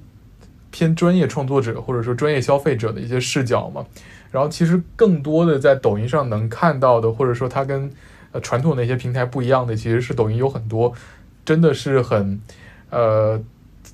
[0.71, 3.85] 偏专业创作者或者说专业消费者的一些视角嘛。
[4.31, 7.91] 然后其实更多的在抖音上能看到的，或者说它跟
[8.31, 10.93] 呃传统的一些平台不一样的，其实是抖音有很多
[11.43, 12.39] 真的是很，
[12.89, 13.41] 呃。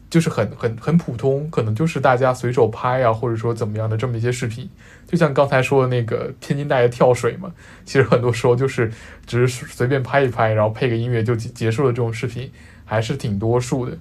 [0.07, 4.69] 就是很很很普通，可能就是大家随手拍啊，或者说怎么样的这么一些视频，
[5.07, 7.51] 就像刚才说的那个天津大爷跳水嘛，
[7.83, 8.89] 其实很多时候就是
[9.25, 12.49] 只是随便拍一拍，然后配个音乐就结束了这种视频，
[12.85, 13.97] 还是挺多数的。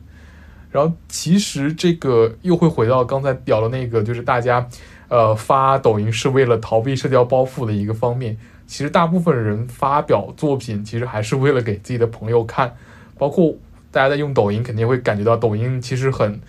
[0.74, 4.68] 然后其实这个又会回到刚才聊的那个，就是大家
[5.06, 8.36] 呃发抖音是为了逃避社交包袱的一个方面。
[8.66, 12.74] 其实大部分人发表作品，其实还是为了给自己的朋友看，
[13.16, 13.54] 包括。
[13.92, 16.40] 大家在用抖音，肯定会感觉到抖音其实很，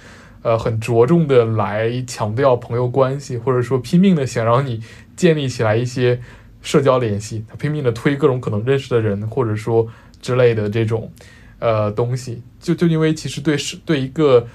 [0.42, 4.82] 呃，很着重的来强调朋友关系，或者说拼命的想让你
[5.16, 6.20] 建立起来一些
[6.64, 9.86] 社交联系，他拼命的推各种可能认识的人，或者说
[10.24, 11.12] 之类的这种，
[11.60, 12.42] 呃，东西。
[12.60, 14.46] 就就因为其实对是对一个，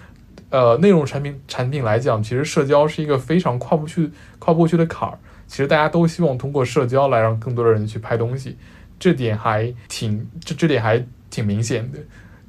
[0.50, 5.18] 呃，内容产品产品来讲，其实社交是一个非常跨不去跨不过去的坎儿。
[5.46, 8.56] 其实大家都希望通过社交来让更多的人去拍东西，
[8.98, 11.98] 这点还挺这这点还挺明显的。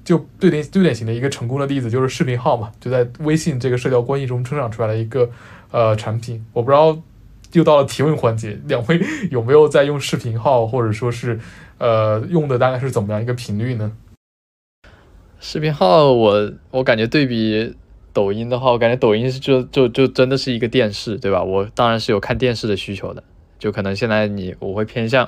[0.04, 5.30] 就最典最典型的一个成功的例子就是视频号嘛，就在微信这个社交关系中成长出来的一个
[5.70, 6.44] 呃产品。
[6.54, 7.00] 我不知道
[7.54, 11.40] 又到了提问环节，两位 有没有在用视频号，或者说是
[11.78, 13.92] 呃用的大概是怎么样一个频率呢？
[15.44, 17.76] 视频号我我感觉对比
[18.14, 21.42] 抖音的话，我感觉抖音是就就就真的是一个电视，对吧？
[21.44, 23.24] 我当然是有看电视的需求的，
[23.58, 25.28] 就可能现在你我会偏向，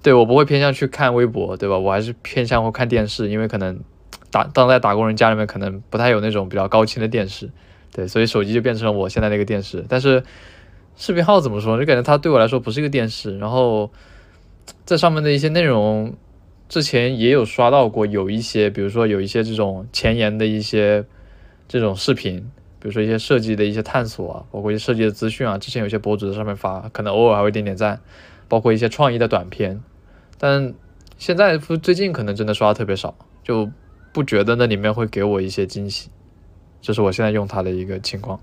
[0.00, 1.76] 对我不会偏向去看微博，对吧？
[1.76, 3.80] 我还是偏向会看电视，因为可能
[4.30, 7.50] 打当在打工人家里面可能不太有那种比较高清的电视，
[7.92, 9.84] 对，所以手机就变成了我现在那个电视。
[9.88, 10.22] 但是
[10.96, 11.76] 视频号怎么说？
[11.80, 13.90] 就感觉它对我来说不是一个电视，然后
[14.84, 16.14] 在上面的一些内容。
[16.72, 21.04] 之前也有刷到过，有一些，比如说有一些这种前沿的一些
[21.68, 22.38] 这种视频，
[22.80, 25.58] 比如说一些设计的一些探索啊，包括一些设计的资讯啊。
[25.58, 28.00] 之前有些博主在上面发，可能偶尔还会点点赞，
[28.48, 29.82] 包括一些创意的短片。
[30.38, 30.72] 但
[31.18, 33.70] 现在最近可能真的刷的特别少，就
[34.10, 36.08] 不觉得那里面会给我一些惊喜。
[36.80, 38.40] 这是我现在用它的一个情况。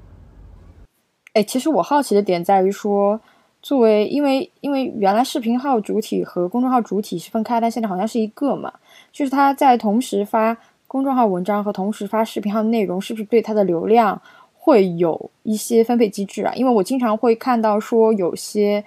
[1.34, 3.20] 哎，其实我好奇的点在于说。
[3.62, 8.74] 作为，因为因为原来视频号主体和公众号主体是分开，但现在好像是一个嘛，
[9.12, 14.22] 就是他在同时发公众号文章和同时发视频号内容，是不是对它的流量
[14.58, 16.54] 会有一些分配机制啊？
[16.56, 18.84] 因为我经常会看到说有些，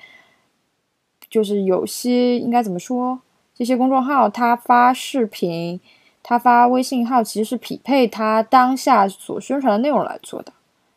[1.31, 3.21] 就是有些应该怎么说，
[3.55, 5.79] 这些公众号他发视频，
[6.23, 10.53] 他发微信号其实是匹配他当下所宣传的内容来做的。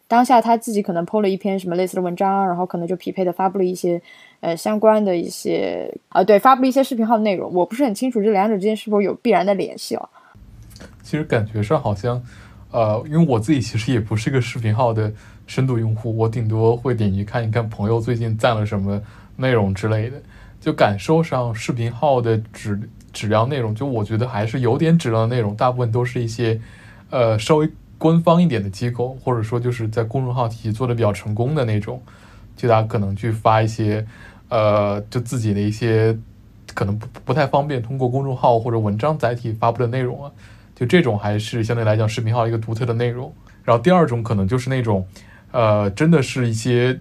[0.08, 4.00] 当下他自己可能 PO 了一篇什么类似的文章，然后可能就匹配的发布了一些，
[4.40, 7.52] 呃，相关的一些啊，对，发布了一些视频号的内容。
[7.52, 10.08] 我不是很清楚这两者之间是否有必然的联系哦。
[11.02, 12.22] 其实感觉上好像，
[12.70, 15.12] 呃，因为我自己其实也不是个视频号的
[15.48, 19.02] 深度用户，我顶多会点击看一看朋友最近赞了什么
[19.36, 20.22] 内容之类的。
[20.62, 22.80] 就感受上，视频号的质
[23.12, 26.62] 质量内容，就我觉得还是有点质量的内容，大部分都是一些，
[27.10, 27.68] 呃，稍微。
[27.98, 32.02] 官方一点的机构，或者说就是在公众号体系做的比较成功的那种，
[32.56, 34.06] 就大家可能去发一些，
[34.50, 36.18] 呃，就自己的一些
[36.74, 40.32] 可能不不太方便通过公众号或者文章载体发布的内容啊，
[40.76, 43.34] 就这种还是相对来讲视频号一个独特的内容。
[43.64, 45.08] 然后第二种可能就是那种，
[45.52, 47.00] 呃，真的是一些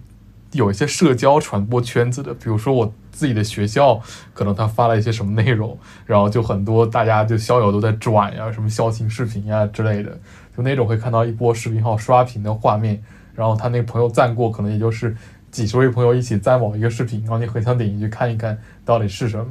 [0.53, 4.01] 有一些社交传播圈子的，比如说我自己的学校，
[4.33, 5.77] 可能他发了一些什么内容，
[6.07, 10.19] 然后就很多大家就校友都在转呀，什么校庆视频呀之类的。
[10.57, 13.03] 就那种会看到一波视频号刷屏的画面，
[13.35, 15.17] 然后他那个朋友赞过，可能也就是
[15.51, 19.47] 几十位朋友一起赞某一个视频，然后你很想点进去看一看到底是什么，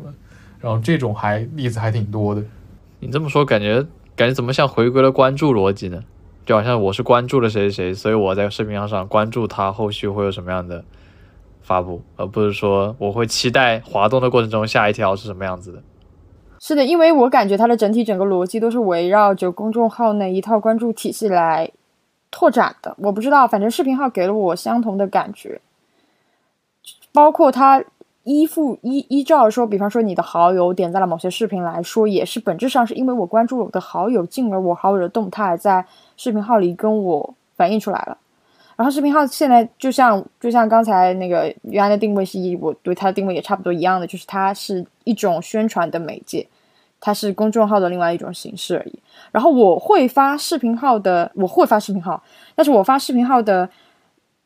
[0.59, 2.43] 然后这种还例子还挺多的。
[2.99, 3.85] 你这么说，感觉
[4.15, 6.03] 感觉怎么像回归了关注逻辑呢？
[6.45, 10.83] 就好像我是关注了谁谁谁，所以我在视频号上关注他，后续会有什么样的
[11.61, 15.81] 发布，而不是说我会期待滑动的过程中下一条是什么样子的。
[16.65, 21.69] 是的，因为我感觉它的整体整个逻辑都是围绕着公众号那一套关注体系来
[22.31, 22.95] 拓展的。
[22.99, 25.59] 我不知道，反正视频号给了我相同的感觉，
[27.11, 27.83] 包括它
[28.23, 38.17] 依附依依照说，比方说你的好友点赞了某些视频来说，也是本质上是因为我关注了我的好友，进而我好友的动态在视频号里跟我反映出来了。
[38.77, 46.47] 然后视频号现在就像就像刚才那个原来的定位是一，我对它的定位也差不多一样的，就是它是一种宣传的媒介，
[47.05, 48.97] 它是公众号的另外一种形式而已。
[49.33, 52.23] 然后我会发视频号的，我会发视频号，
[52.55, 53.69] 但是我发视频号的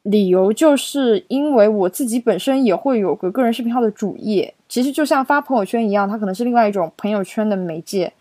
[0.01, 8.11] 理由就是因为我自己本身也会有个个人视频号的主页，其实就像发朋友圈一样，它可能是另外一种朋友圈的媒介，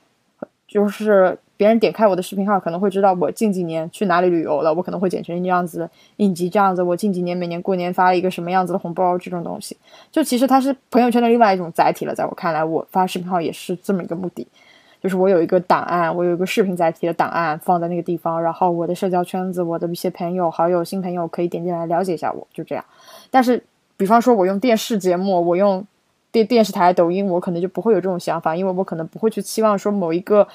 [0.68, 1.38] 就是。
[1.56, 4.74] 别人点开我的视频号，可能会知道我近几年去哪里旅游了。
[4.74, 6.82] 我可能会剪成这样子影集这样子。
[6.82, 9.76] 我近几年每年过年发了一个什么样子的红包，这种东西，
[10.12, 12.14] 就其实它是朋友圈的另外一种载体了。
[12.14, 14.46] 在我看来，我发视频号也是这么一个目的，
[15.02, 22.84] 就是我有一个档案，我有一个视频载体的档案放在那个地方，然后我的社交圈子，我的一些朋友、好友、新朋友可以点进来了解一下我，就这样。
[23.30, 23.64] 但是，
[23.96, 25.86] 比方说我用电视节目，我用
[26.30, 30.46] 电电视台、抖音，我可能就不会有这种想法，因为我可能不会去期望说某一个。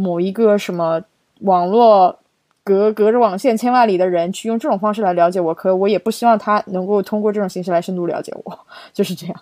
[0.00, 1.02] 某一个什么
[1.40, 2.18] 网络
[2.64, 8.58] 隔隔着网线千万里的人去用这种方式来了解我，可我也不希望他能够通过这种形式来深度了解我，
[8.92, 9.36] 就是这样。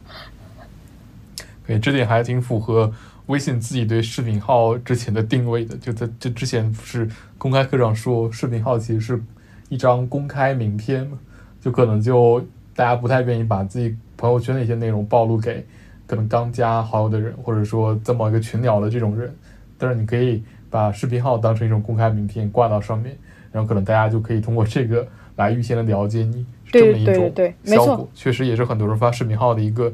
[1.66, 2.90] 对，这点还挺符合
[3.26, 5.76] 微信自己对视频号之前的定位的。
[5.76, 9.22] 就在这之前不是公开课上说，视频号其实是
[9.68, 11.18] 一张公开名片嘛，
[11.60, 12.40] 就可能就
[12.74, 15.66] 大家不太愿意把自己朋友圈的一些内容暴露给
[16.06, 19.36] 可能刚加好友的人，或者说在某一个群聊的这种人。
[19.78, 23.16] 但是你可以把视频号当成一种公开名片挂到上面，
[23.52, 25.06] 然后可能大家就可以通过这个
[25.36, 27.32] 来预先的了解你，这么一种
[27.64, 29.92] 效果，确实也是很多人发视频号的一个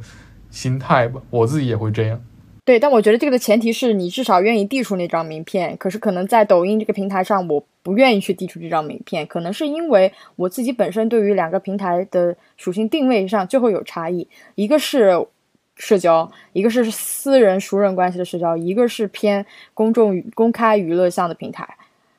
[0.51, 1.20] 心态吧。
[1.30, 2.20] 我自己也会这样。
[2.64, 5.76] 对，但我觉得这个的前提是你至少愿意递出那张名片。
[5.76, 14.26] 可是可能在抖音这个平台上，我不愿意去递出这张名片，可能是因为我自己本身对于两个平台的属性定位上就会有差异。
[14.55, 15.26] 一个是
[15.77, 21.68] 社交，一个是私人熟人关系的社交，一个是偏公众公开娱乐向的平台。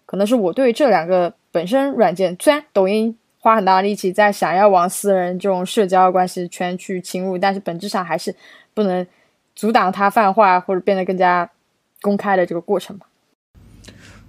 [0.06, 8.36] 可能是我对这两个本身软件，虽然抖音花很大力气在想要往私人这种社交关系圈去侵入，但是本质上还是
[8.74, 9.06] 不能。
[9.58, 11.50] 阻挡它泛化或者变得更加
[12.02, 13.08] 公开的这个过程吧。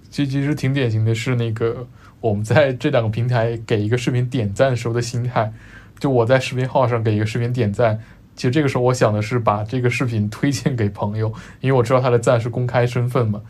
[0.09, 1.85] 其其实挺典型的是那个
[2.21, 5.51] 我们在这两个平台给一个视频点赞时候的心态。
[5.99, 7.99] 就我在视频号上给一个视频点赞，
[8.37, 11.27] 其实这个时候我想的是把这个视频推荐给朋友，
[11.59, 13.41] 因为我知道他的赞是公开身份嘛。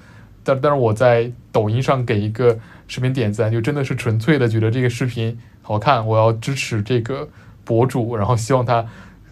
[0.43, 2.57] 但但是我在抖音上给一个
[2.87, 7.29] 视频点赞，就真的是纯粹的觉得这个视频好看，我要支持这个
[7.63, 8.83] 博主，然后希望他。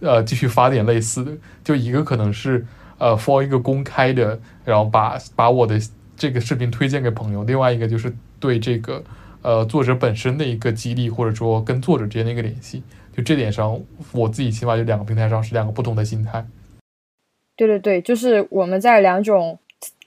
[0.01, 1.31] 呃，继续发点类似的，
[1.63, 2.63] 就一个可能是
[2.97, 5.79] 呃，for 一个公开的，然后把把我的
[6.17, 9.01] 这个视频推荐给朋友；另外一个就是对这个
[9.41, 12.83] 呃作者本身的一个激励，或者说跟作者之间的一个联系。
[13.15, 13.79] 就这点上，
[14.11, 16.45] 我自己起码就两个平台上是两个不同的心态。
[17.55, 19.57] 对对对，就是我们在两种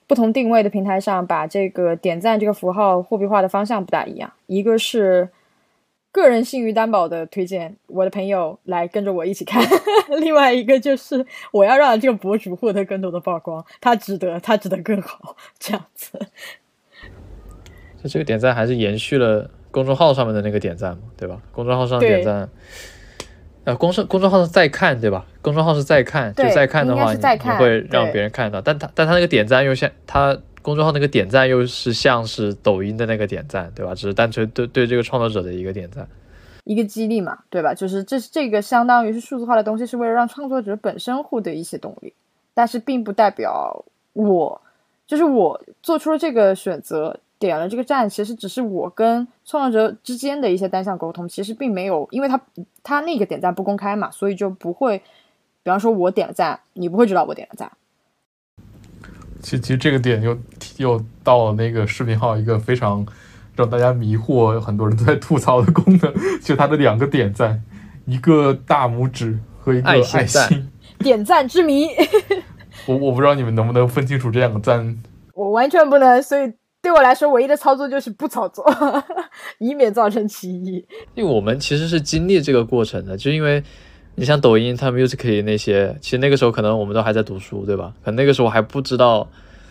[0.06, 5.28] 不同定位的平台上，把这个点赞这个符号货币化的方向不大一样，一个是。
[6.10, 9.62] 个人信誉担保的推荐，我的朋友来跟着我一起看。
[10.20, 16.18] 另外一个就是我要让这个博主获得更多的曝光，他值得，他值得更好，这样子。
[18.02, 21.40] 就这个点赞还是延续了公众号上面的那个点赞嘛，对吧？
[21.52, 22.48] 公众号上点赞，
[23.68, 25.26] 呃，公众公众号是在看，对吧？
[25.42, 30.36] 公众号是在看，就在看的话，你会让别人看到，但他但他那个点赞又像他。
[30.60, 33.94] 公众号那个点赞又是像是抖音的那个点赞，对吧？
[33.94, 36.06] 只是单纯对对这个创作者的一个点赞，
[36.64, 37.72] 一个激励嘛，对吧？
[37.72, 42.12] 就是这这个相当于是数字化的东西，是为了让创作者本身获得一些动力，
[42.52, 44.60] 但是并不代表我
[45.06, 52.40] 就是我做出了这个选择，点了这个赞，其实只是我跟创作者之间的一些单向沟通，其实并没有，因为他
[52.82, 54.98] 他那个点赞不公开嘛，所以就不会，
[55.62, 57.70] 比方说我点了赞，你不会知道我点了赞。
[59.40, 60.36] 其实，其实这个点又
[60.78, 63.06] 又到了那个视频号一个非常
[63.54, 66.12] 让大家迷惑、很多人都在吐槽的功能，
[66.42, 67.62] 就它的两个点赞，
[68.04, 70.68] 一个大拇指和一个爱心。
[70.98, 71.86] 点赞之谜。
[72.86, 74.98] 我我不知道你们能不能分清楚这两个赞。
[75.34, 76.52] 我完全不能，所以
[76.82, 78.64] 对我来说，唯一的操作就是不操作，
[79.58, 80.86] 以免造成歧义。
[81.14, 83.62] 因为我们其实是经历这个过程的，就因为。
[84.20, 87.94] 你像抖音、它 Musical 那些，其实那个时候可能我们都还在读书，对吧？
[88.04, 89.30] 可能那个时候还不知道，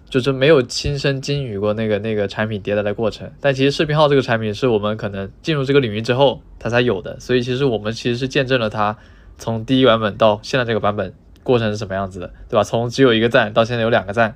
[0.10, 3.30] 就是没有亲身经历过那个那个产品迭代的过程。
[3.42, 8.96] 但其实视频号这个产品是我们可能进入这个领域之后它才有的，所以其实我们其实是见证了它
[9.38, 12.64] 从第一版本到现在这个版本过程是什么样子的，对吧？
[12.64, 14.34] 从只有一个赞到现在有两个赞，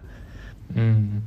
[0.75, 1.23] 嗯，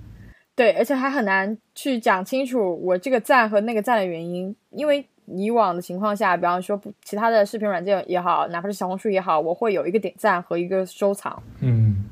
[0.57, 5.05] 对，而且还很难去讲清楚我这个赞和那个赞的原因，因为。
[5.27, 11.43] 以往的情况下，比方说不其他的视频软件也好，哪怕是小红书也好，我会有一个点赞和一个收藏。
[11.61, 12.05] 嗯，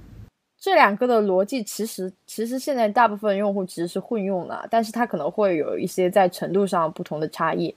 [0.59, 7.74] 这两个的逻辑其实其实现在大部分用户其实是混用的，但是它可能会有一些在程度上不同的差异。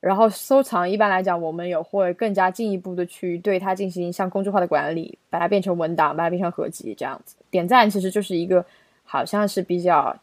[0.00, 7.36] 然后收藏一般来讲，我们也会更加进一步的去对它进行像公众号的管理，把它变成文档，把它变成合集这样子。
[7.50, 8.62] 点赞其实就是一个
[9.06, 10.14] 好像是比较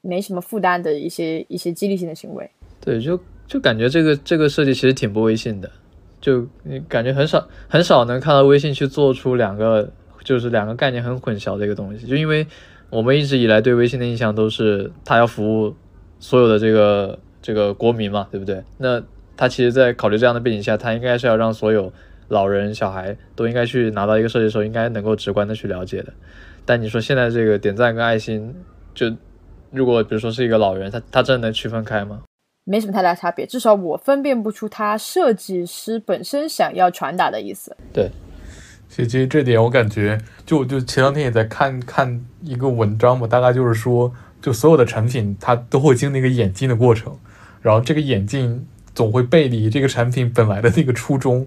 [0.00, 2.50] 没什么负担的一些一些激励性的行为。
[2.80, 3.20] 对，就。
[3.46, 5.70] 就感觉这个这个设计其实挺不微信的，
[6.18, 9.86] 就你感觉很少很少能看到微信去做出两个
[10.24, 12.46] 就是两个概念很混淆的一个东西，就因为
[12.88, 15.74] 我们一直以来对微信的印象都是它要服务
[16.18, 18.64] 所有的这个这个国民嘛，对不对？
[18.78, 19.02] 那
[19.36, 21.92] 它其实，在考虑这样的背景下，它应该是要让所有
[22.28, 26.14] 老人小孩都应该去拿到一个设计的时候，应该能够直观的去了解的。
[26.64, 28.54] 但你说现在这个点赞跟爱心，
[28.94, 29.12] 就
[29.70, 32.22] 如果比如说是一个老人，他他真的能区分开吗？
[32.64, 37.76] 没什么太大差别，至少我分辨不出他设计师本身想要传达的意思。
[37.92, 38.10] 对，
[38.88, 44.10] 其实这点我感觉，就就前两天也在看看一个文章嘛，大概就是说，
[44.40, 47.18] 就所有的产品它都会经历一个演进的过程，
[47.60, 51.46] 然后这个演进总会背离这个产品本来的那个初衷，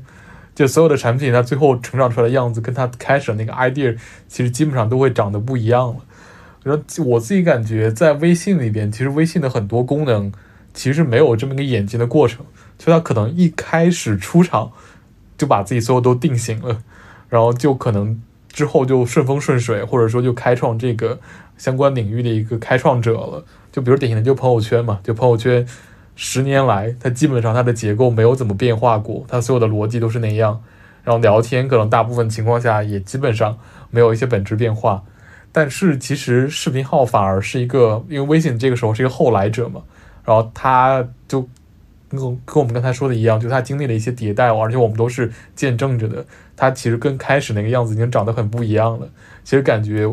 [0.57, 3.95] 就所有的产品它最后成长出来的样子，跟它开始那个 idea
[4.27, 5.97] 其实基本上都会长得不一样了。
[6.63, 10.33] 然后我自己感觉，在微信里边，其实微信的很多功能。
[10.73, 12.45] 其实没有这么一个演进的过程，
[12.77, 14.71] 就它可能一开始出场
[15.35, 16.83] 就把自己所有都定型了，
[17.29, 21.19] 然后就可能之后就顺风顺水，或者说就开创这个
[21.57, 23.43] 相关领域的一个开创者了。
[23.71, 25.65] 就比如典型的就朋友圈嘛，就朋友圈
[26.19, 30.61] 十年来它基本上它的结构没有怎么变化过，它所有的逻辑都是那样，
[31.03, 33.57] 然后聊天可能大部分情况下也基本上
[33.91, 35.03] 没有一些本质变化。
[35.51, 39.81] 但是其实视频号反而是一个，因为微信这个时候是一个后来者嘛，
[40.25, 41.47] 然后它就
[42.09, 46.25] 跟跟我们刚才说的一样，就它经历了一些迭代，而且我们都是见证着的。
[46.55, 49.07] 它其实跟开始那个样子已经长得很不一样了。
[49.43, 50.07] 其实感觉，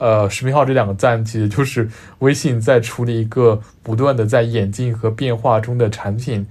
[0.00, 1.86] 呃，视频号这两个赞，其实就是
[2.20, 6.46] 微信在处理一个不断的在演进和变化中的产品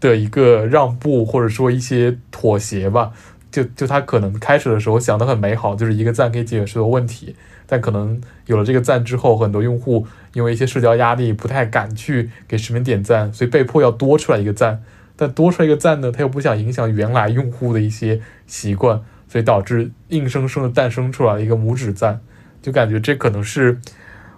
[0.00, 3.12] 的一个让步，或者说一些妥协吧。
[3.52, 10.04] 就就它可能开始的时候想的很美好，就是一个赞可以解决所有问题，但可能有了这个赞之后，很多用户
[10.34, 14.82] 因为一些社交压力，不太敢去给视频点赞，所以被迫要多出来一个赞。
[15.16, 22.20] 但多出来一个赞呢，他又不想影响原来用户的一些习惯，所以导致硬生生的诞生出来一个拇指赞。
[22.68, 23.78] 就感觉这可能是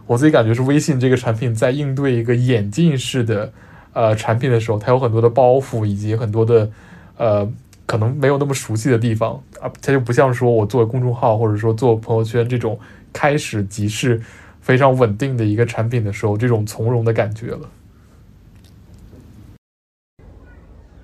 [0.07, 3.53] 我自己感觉是微信这个产品在应对一个演进式的
[3.93, 6.71] 呃产品的时候，它有很多的包袱以及很多的
[7.17, 7.53] 呃
[7.87, 12.79] 可能没有那么熟悉的地方啊，它就不像说我做公众号或者说做朋友圈这种
[13.13, 14.23] 开始即是
[14.61, 17.69] 非常稳定的一个产品的时候，这种从容的感觉了。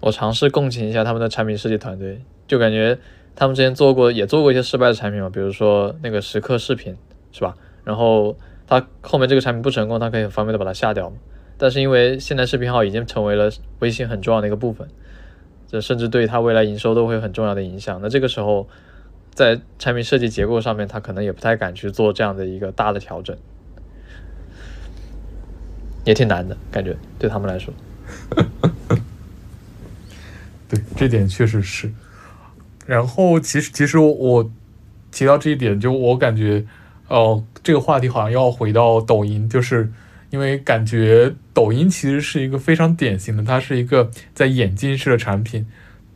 [0.00, 2.96] 我尝试共情一下他们的产品设计团队，就感觉
[3.34, 6.96] 他们之前做过，也做过一些失败的产品嘛，比如说那个时刻视频，
[7.36, 7.54] 是吧？
[7.84, 8.34] 然后
[8.66, 11.12] 他后面这个产品不成功，他可以很方便的把它下掉。
[11.58, 14.88] 但是因为现在视频号已经成为了微信很重要的一个部分，
[15.68, 18.00] 这甚至对他未来营收都会有很重要的影响。
[18.02, 18.66] 那这个时候，
[19.34, 23.36] 在产品设计结构上面，他可能也不太敢去做这样的一个大的调整，
[26.04, 27.74] 也挺难的感觉对他们来说。
[30.68, 31.92] 对，这点确实是。
[32.86, 34.50] 然后，其实，其实我
[35.10, 36.64] 提到这一点，就我感觉，
[37.08, 39.90] 哦，这个话题好像要回到抖音，就是
[40.30, 45.66] 因为感觉抖音其实是一个非常典型的，它是一个在演进式的产品。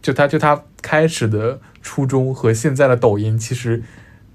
[0.02, 3.82] 就它，就它开始的初衷和现在的抖音其实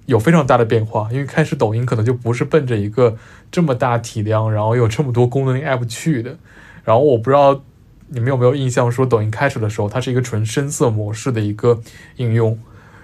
[0.06, 1.10] 有非常大的变化。
[1.12, 3.18] 因为开始抖音可能就不是奔着一个
[3.52, 6.38] 这么大体量，然后有这么多功能 app 去的。
[6.84, 7.64] 然后我不知道。
[8.08, 8.90] 你们有没有印象？
[8.92, 11.82] 说抖音开始的时候，它是一个纯深色模式的一个
[12.18, 12.56] 应用，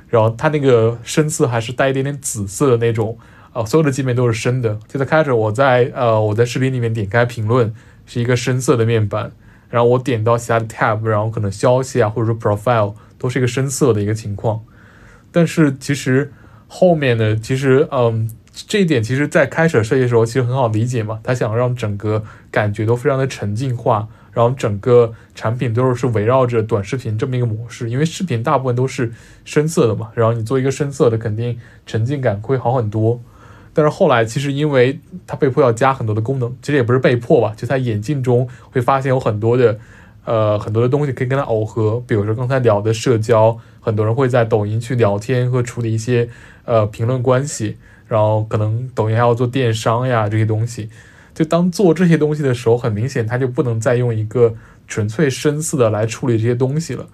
[0.07, 3.17] 然后它那个深色还是带一点点紫色的那种，
[3.53, 4.79] 呃，所有的界面都是深的。
[4.87, 7.73] 就在开始，我在呃我在视频里面点开评论，
[8.05, 9.31] 是一个深色的面板，
[9.69, 14.61] 然后我点到其他的 tab，然后可能消息啊或者说 profile 都是一个深色的一个情况。
[15.31, 16.31] 但是其实
[16.67, 24.07] 后面呢，其实嗯，这一点其实在开始设计的时候其实很好理解嘛，他想让整个感觉都非常的沉浸化。
[24.33, 29.11] 然后整个产品都是围绕着短视频这么一个模式，因为视频大部分都是
[29.43, 33.19] 深色的嘛，然后你做一个深色的，肯定沉浸感会好很多。
[33.73, 39.79] 但是后来其实因为它被迫要加很多的功能，其实也不是被迫吧，就在眼镜中会发现有很多的
[40.25, 46.27] 呃很多的东西可以跟它耦合，比如说刚才聊的社交，很多人会在抖音去聊天和处理一些
[46.65, 50.89] 呃评论关系，然后可能抖音还要做电商呀这些东西。
[51.33, 54.53] 就当做这些东西的时候，很明显，它就不能再用一个
[54.85, 57.07] 纯粹深色的来处理这些东西了。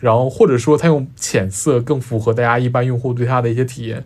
[0.00, 4.04] 然后或者说，它用浅色更符合大家一般用户对它的一些体验。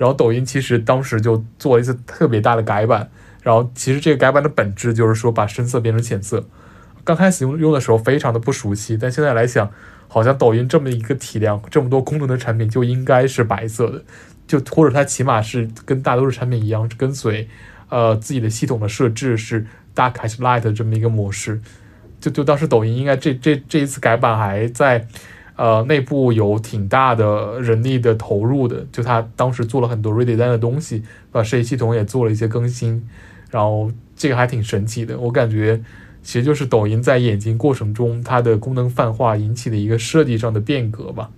[0.00, 3.10] 然后抖音其实当时就做了一次特别大的改版。
[3.42, 6.42] 然后其实这个改版的本质就是说把深色变成浅色。
[7.04, 9.70] 刚开始用用的时候非常的不熟悉，但现在来想，
[10.08, 14.02] 好像抖音这么一个体量、这么多功能的产品就应该是白色的，
[14.46, 17.46] 就或者它起码是跟大多数产品一样，是跟随。
[17.88, 21.60] 呃，自己的系统的设置是 Dark 还是 Light 这么一个模式，
[22.20, 25.08] 就就当时抖音应该这这这一次改版还在
[25.60, 33.06] 呃内部有挺大的人力的投入的，就他当时做了很多 redesign 的东西，把设计系统也做了一些更新，
[33.50, 35.78] 然后这个还挺神奇的，我感觉
[36.22, 41.30] 其实就是抖音在演进过程中它的功能泛化引起的一个设计上的变革吧。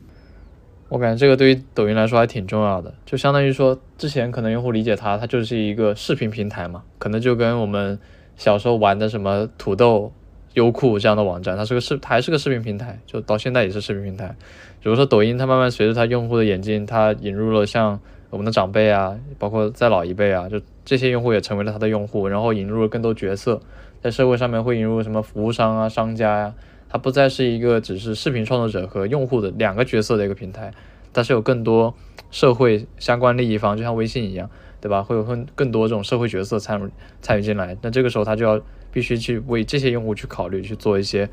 [0.89, 7.99] 我感觉这个对于抖音来说还挺重要的，就相当于说，之前可能用户理解它，它就是一个视频平台嘛，可能就跟我们
[8.37, 10.13] 小时候玩的什么土豆、
[10.55, 14.35] 优酷这样的网站，它是个视，还是个视频平台，就到现在也是视频平台。
[14.83, 17.99] 比如说抖音，它慢慢随着它用户的演进，它引入了像
[18.31, 23.61] 我们的长辈啊，包括再老一辈啊，就这些用户也成为了它的用户，然后引入了更多角色，
[24.01, 26.55] 在社会上面会引入什么服务商啊、商家呀。
[26.89, 30.71] 它不再是一个只是视频创作者和用户的两个角色的一个平台，
[31.13, 31.95] 它是有更多
[32.31, 35.03] 社会相关利益方，就像微信一样，对吧？
[35.03, 36.91] 会有更更多这种社会角色参与
[37.23, 38.61] 参与进来，那这个时候它就要
[38.93, 41.29] 必须去为这些用户去考虑，去做一些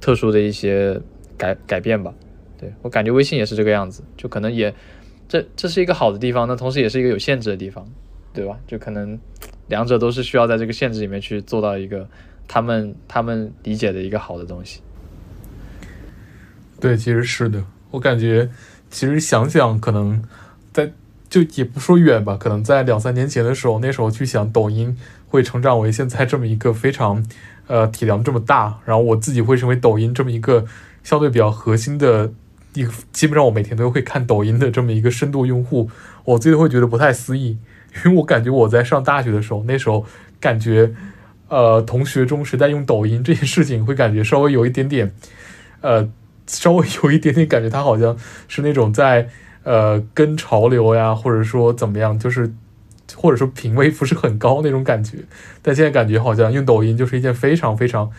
[0.00, 0.98] 特殊的一些
[1.36, 2.14] 改改变吧。
[2.58, 4.74] 对我感觉微信也是这个样子，就可能也
[5.28, 7.86] 这这是一个好的地方，那同时也是一个有限制的地方，
[8.32, 8.58] 对吧？
[8.66, 9.18] 就可能
[9.66, 12.08] 两者都是需要在这个限制里面去做到一个。
[12.50, 14.80] 他们他们理解的一个好的东西，
[16.80, 17.62] 对，其实是的。
[17.90, 18.48] 我感觉，
[18.88, 20.24] 其实想想，可能
[20.72, 20.90] 在
[21.30, 24.96] 就也不说远吧，可能在两三年前的时候，那时候去想抖音
[25.28, 27.22] 会成长为现在这么一个非常
[27.66, 30.64] 呃体量这么大，然后我自己会成为抖音这么一个
[31.04, 32.32] 相对比较核心的
[32.72, 35.90] 一个，基本上我每天都会看抖音的这么一个深度用户，
[36.24, 37.58] 我自己会觉得不太思议，
[38.04, 40.06] 因为我感觉我在上大学的时候，那时候
[40.40, 40.94] 感觉
[41.48, 45.12] 呃同学中谁在用抖音这件事情，会感觉稍微有一点点
[45.82, 46.08] 呃
[46.46, 48.16] 稍微有一点点感觉，他好像
[48.48, 49.28] 是那种在。
[49.68, 52.50] 呃，跟潮流呀，或者说怎么样，就是
[53.14, 55.18] 或者说品味不是很高那种感觉。
[55.60, 58.10] 但现在感觉好像用抖音就是一件非常非常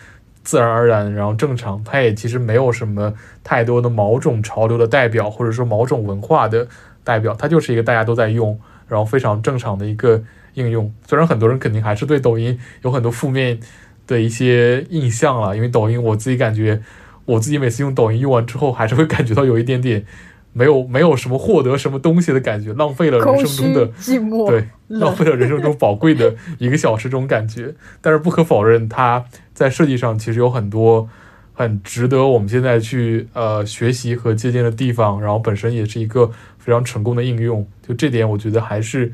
[0.43, 1.83] 自然而然，然后正常。
[1.83, 3.11] 它也其实没有什么
[3.43, 6.67] 太多的某种潮流的代表，或者说某种文化的
[7.03, 10.21] 代表，它就是一个大家都在用，然后非常正常的一个
[10.53, 10.93] 应用。
[11.07, 13.59] 虽然很多人肯定还是对抖音有很多负面
[14.05, 16.79] 的一些印象了，因为抖音我自己感觉，
[17.25, 20.05] 我自己每次用抖音用完之后，还是会感觉到有一点点。
[20.51, 27.73] 没有没有什么获得什么东西的感觉，浪费了人生中的寂寞，对，浪费了人生中宝贵的一个小时这种感觉。
[28.01, 29.23] 但是不可否认，它
[29.53, 31.07] 在设计上其实有很多
[31.53, 35.21] 很值得我们现在去呃学习和借鉴的地方。
[35.21, 39.13] 然后本身也是一个非常成功的应用，就这点我觉得还是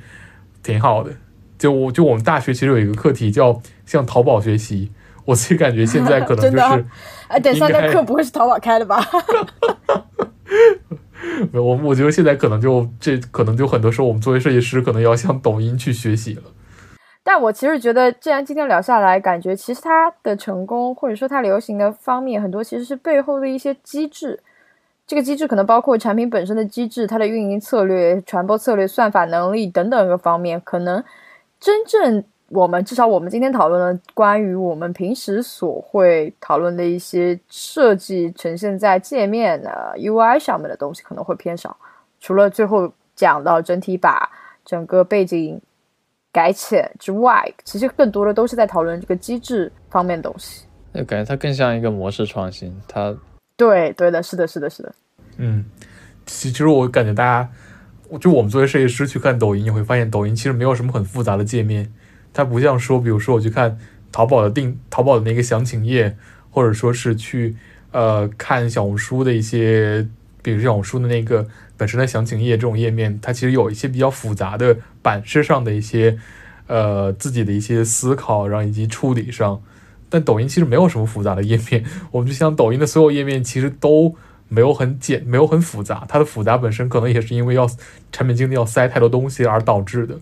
[0.63, 1.11] 挺好的。
[1.57, 4.91] 就我就我们大学其实有一个课题叫向淘宝学习，
[5.25, 6.85] 我自己感觉现在可能就是
[7.27, 9.03] 哎，等下那课不会是淘宝开的吧？
[11.53, 16.43] 我我觉得现在可能就这可能就很多时候我们作为设计师可能要向抖音去学习了。
[17.23, 24.39] 但我其实觉得，既然今天聊下来，感觉其实它的成功或者说它流行的方面很多其实是背后的一些机制。
[25.07, 31.03] 这个机制可能包括产品本身的机制、它的运营策略、传播策略、算法能力等等各方面，可能
[31.59, 32.23] 真正。
[32.49, 41.75] 我们至少我们今天讨论了关于我们平时所会讨论的一些设计呈现在界面的 UI 上面的东西可能会偏少，
[42.19, 44.29] 除了最后讲到整体把
[44.63, 45.59] 整个背景
[46.31, 50.65] 改浅之外，其实更多的都是在讨论这个机制方面的东西。
[50.91, 53.15] 那感觉它更像一个模式创新，它
[53.57, 54.93] 对对的，是的，是的，是的。
[55.37, 55.65] 嗯，
[56.25, 57.49] 其实我感觉大家，
[58.19, 61.91] 就我们作为设计师去看抖音，你会发现抖音其实没有什么很复杂的界面。
[62.35, 63.79] 它不像说，比如说我去看
[64.11, 66.15] 淘宝的订淘宝的那个详情页，
[66.51, 67.55] 或者说是去
[67.91, 70.05] 呃看小红书的一些，
[70.43, 76.17] 比如小红书的那个本身的详情页这种页面，它其实有一些比较复杂的版式上的一些
[76.67, 79.61] 呃自己的一些思考，然后以及处理上。
[80.07, 84.15] 但抖音其实没有什么复杂的页面， 我们就像抖音的所有页面其实都
[84.47, 87.67] 没有很简，没有很复杂，它的复杂本身可能也是因为要
[88.11, 90.19] 产品经理要塞太多东西而导致的。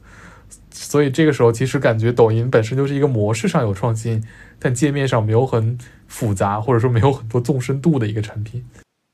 [0.75, 4.21] 所以这个时候，其实感觉抖音本身就是一个模式上有创新，
[4.57, 8.65] 但界面上没有很复杂，或者说没有很多纵深度的一个产品。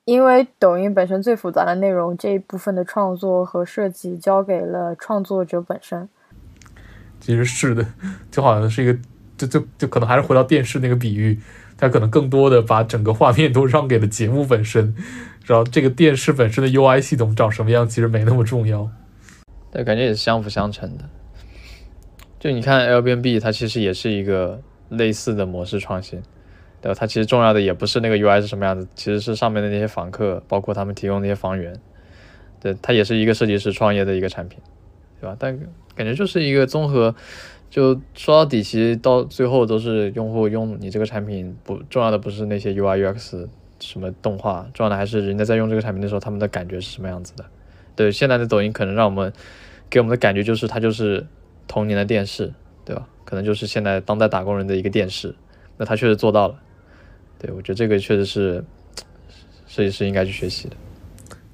[0.06, 6.10] 因为抖音本身最复杂的内容这一部分的创作和设计交给了创作者本身。
[7.20, 7.86] 其实是的，
[8.32, 8.98] 就好像是一个，
[9.38, 11.40] 就就就可能还是回到电视那个比喻，
[11.78, 14.96] 它可能更多的把整个画面都让给了节目本身，
[15.46, 18.90] 然后这个电视本身的 UI 系统长什么样其实没那么重要。
[19.72, 21.04] 对，感觉也是相辅相成的。
[22.40, 26.22] 就你看 L B N B，它其实也是一个类似的模式创新，
[26.82, 26.98] 对吧？
[26.98, 31.78] 它其实重要的也不是那个 U I 是什么样子，其实是上面的那些访客，包括他们提供那些房源，
[32.62, 34.58] 对，它也是一个设计师创业的一个产品，
[35.20, 35.36] 对吧？
[35.38, 35.60] 但
[35.96, 37.14] 感觉就是一个综合，
[37.70, 43.50] 就说到底，其实到最后都是用户用你这个产品，不重要的不是那些 U I U X
[43.82, 47.44] 什么动画，重要的还是人家在用这个产品的时候，他们的感觉是什么样子的。
[47.98, 49.34] 对，现在的抖音可能让我们
[49.90, 51.28] 给我们的感觉就是它就是。
[51.70, 52.52] 童年的电视，
[52.84, 53.08] 对吧？
[53.24, 55.36] 可能就是现在当代打工人的一个电视，
[55.78, 56.60] 那他确实做到了。
[57.38, 58.66] 对我觉得这个确实是
[59.68, 60.76] 设计师应该去学习的。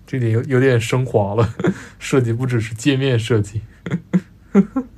[0.07, 1.49] 这点有有点升华了，
[1.99, 3.61] 设计不只是界面设计。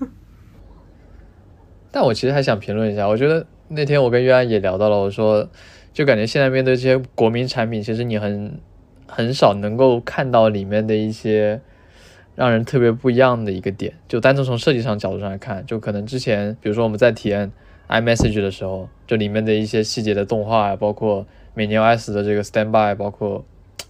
[1.92, 5.50] 但我其实还想评论一下，我觉得那天我跟约安也聊到了，我说
[5.92, 8.60] 就感觉现在面对这些国民产品，其实你很
[9.08, 11.60] 很少能够看到里面的一些。
[12.38, 17.52] 让人特别不一样的一个点，就单纯从设计上角度上来看，就可能之前，比如说我们在体验
[17.90, 21.26] iMessage 的时候，就里面的一些细节的动画，包括
[21.56, 23.44] 美年 OS 的这个 Standby，包括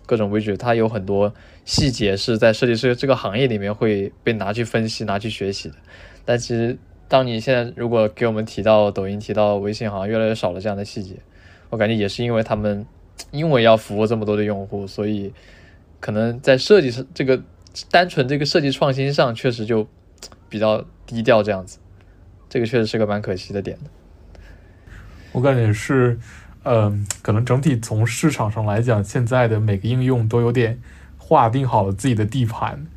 [0.05, 1.33] 各种 widget，它有很多
[1.65, 5.75] 细节是在设计师这个行业里面会被拿去分析、拿去学习的。
[6.23, 6.77] 但其实，
[7.09, 11.17] 当你现在如果给我们提到抖音、提到微信，好像越来越少了这样的细节，
[11.69, 12.85] 我感觉也是因为他们
[13.31, 15.33] 因为要服务这么多的用户，所以
[15.99, 17.41] 可能在设计上这个。
[17.89, 19.87] 单纯这个设计创新上确实就
[20.49, 21.77] 比较低调，这样子，
[22.49, 23.89] 这个确实是个蛮可惜的点的。
[25.33, 26.17] 我感觉是，
[26.63, 30.79] 嗯，可能整体从市场上来讲，现在的每个应用都有点
[31.17, 32.87] 划定好了自己的地盘，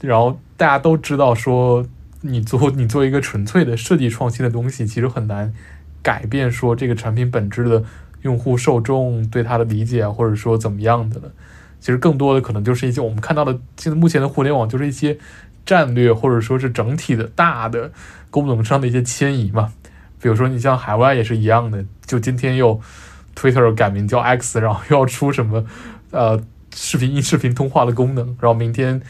[0.00, 1.86] 然后大家都知道说，
[2.20, 5.54] 你做你做一个纯粹的设计创新的东西，其实很难
[6.02, 7.84] 改变说这个产品本质的
[8.22, 11.32] 用户受众对它的理解，或者说怎么样的了。
[11.80, 15.16] 其实更多的可能就是一些我们看到的，现在目前的互联网就是一些
[15.64, 17.90] 战略或者说是整体的大的
[18.30, 19.72] 功能上的一些迁移嘛。
[20.20, 22.78] 比如说你像海外也是一样的，就今天又
[23.34, 25.64] Twitter 改名叫 X，然后又要出什么
[26.10, 26.38] 呃
[26.74, 29.00] 视频音视频通话的功能，然后明天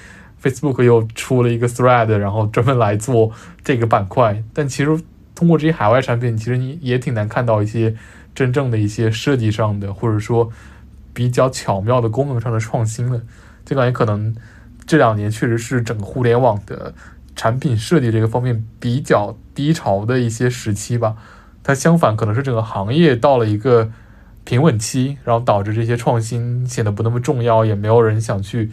[0.40, 3.32] Facebook 又出了一个 Thread，然后专门来做
[3.64, 4.42] 这个板块。
[4.54, 5.02] 但其实
[5.34, 7.96] 通过这些海外产品，其实你也挺难看到一些
[8.32, 10.52] 真正的一些设计上的，或者说。
[11.20, 13.20] 比较巧妙的功能上的创新了，
[13.66, 14.34] 就感觉可能
[14.86, 16.94] 这两年确实是整个互联网的
[17.36, 21.14] 产品设计这个方面比较低潮的一些时期吧。
[21.62, 23.92] 它相反可能是整个行业到了一个
[24.44, 28.70] 平稳期，然后导致这些创新显得不那么重要，也没有人想去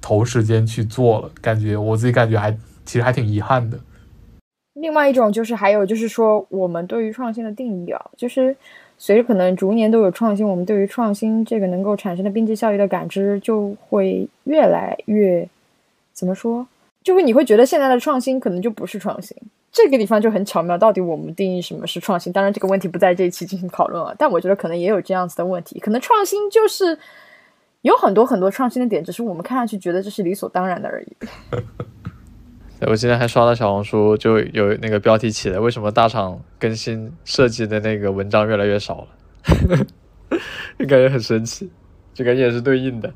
[0.00, 1.30] 投时间去做了。
[1.40, 2.50] 感觉我自己感觉还
[2.84, 3.78] 其实还挺遗憾的。
[4.74, 8.56] 另外一种就是还有就是说我们对于创新的定义啊，就是。
[8.98, 15.48] 随着可能逐年都有创新，我们对于创新这个能够产生的边际效益的感知就会越来越，
[16.12, 16.66] 怎么说？
[17.02, 19.36] 就会你会觉得现在的创新可能就不是创新。
[19.70, 22.32] 这个地方就很巧妙，到底我们定义什么是创新？
[22.32, 25.78] 当然这个问题不在这一期进行讨论了，但我觉得可能也有这样子的问题。
[25.78, 26.98] 可能创新就是
[27.82, 31.12] 有很多很多创新的点，只是我们看上去觉得这是理所当然的而已。
[32.80, 39.08] 我今天还刷到小红书，就有那个标题起的，为什么大厂更新设计的那个文章越来越少了？
[40.78, 41.70] 就感觉很神奇，
[42.12, 43.12] 就感觉也是对应的，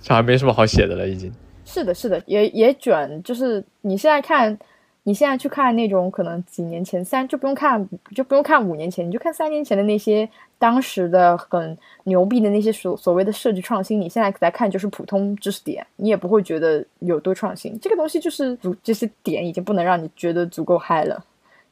[0.00, 1.32] 这还没什么好写的了，已经。
[1.64, 4.58] 是的，是的，也也卷，就是你现在看。
[5.04, 10.28] 你现在去看那种可能几年前三就不用看就不用看五年前，你就看三年前的那些
[10.58, 17.76] 当时的很牛逼的那些所所谓的设计创新，你现在来看就是普通知识点，你也不会觉得有多创新。
[17.80, 21.24] 这个东西就是这些点已经不能让你觉得足够嗨了，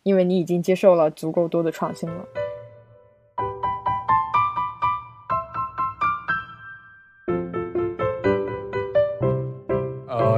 [0.03, 2.49] 因为你已经接受了足够多的创新了。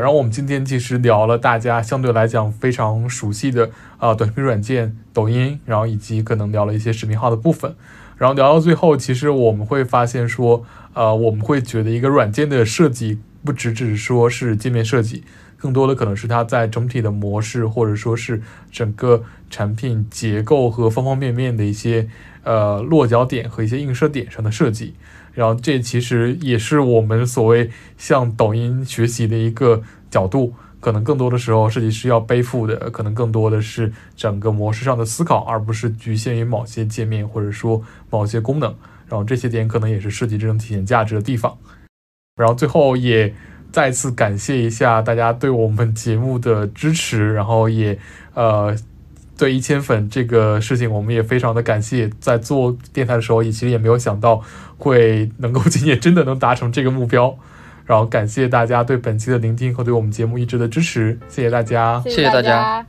[0.02, 7.76] 然后我们今天其实聊了大家相对来讲非常熟悉的啊短视频软件抖音，然后以及可能聊了一些视频号的部分。
[8.18, 15.22] 然后聊到最后，其实我们会发现说，呃，我们会觉得一个软件的设计不只只是说是界面设计，
[15.56, 18.42] 更多的可能是它在整体的模式或者说是
[18.72, 22.08] 整个产品结构和方方面面的一些
[22.42, 24.94] 呃落脚点和一些映射点上的设计。
[25.34, 38.74] 然后这其实也是我们所谓向抖音学习的一个角度，可能更多的时候设计师要背负的，可能更多的是整个模式上的思考，而不是局限于某些界面或者说某些功能。
[39.08, 41.56] 然后这些点可能也是设计真正体现价值的地方。
[42.36, 43.34] 然后最后也
[43.70, 47.98] 再次感谢一下大家对我们节目的支持，然后也
[48.34, 48.76] 呃。
[49.42, 52.08] 对一千粉这个事情，我们也非常的感谢。
[52.20, 54.40] 在做电台的时候，也其实也没有想到
[54.78, 57.36] 会能够 今年真的能达成这个目标。
[57.84, 62.86] 然后感谢大家对本期的聆听和对我们节目一直的支持，谢谢大家，谢谢大家。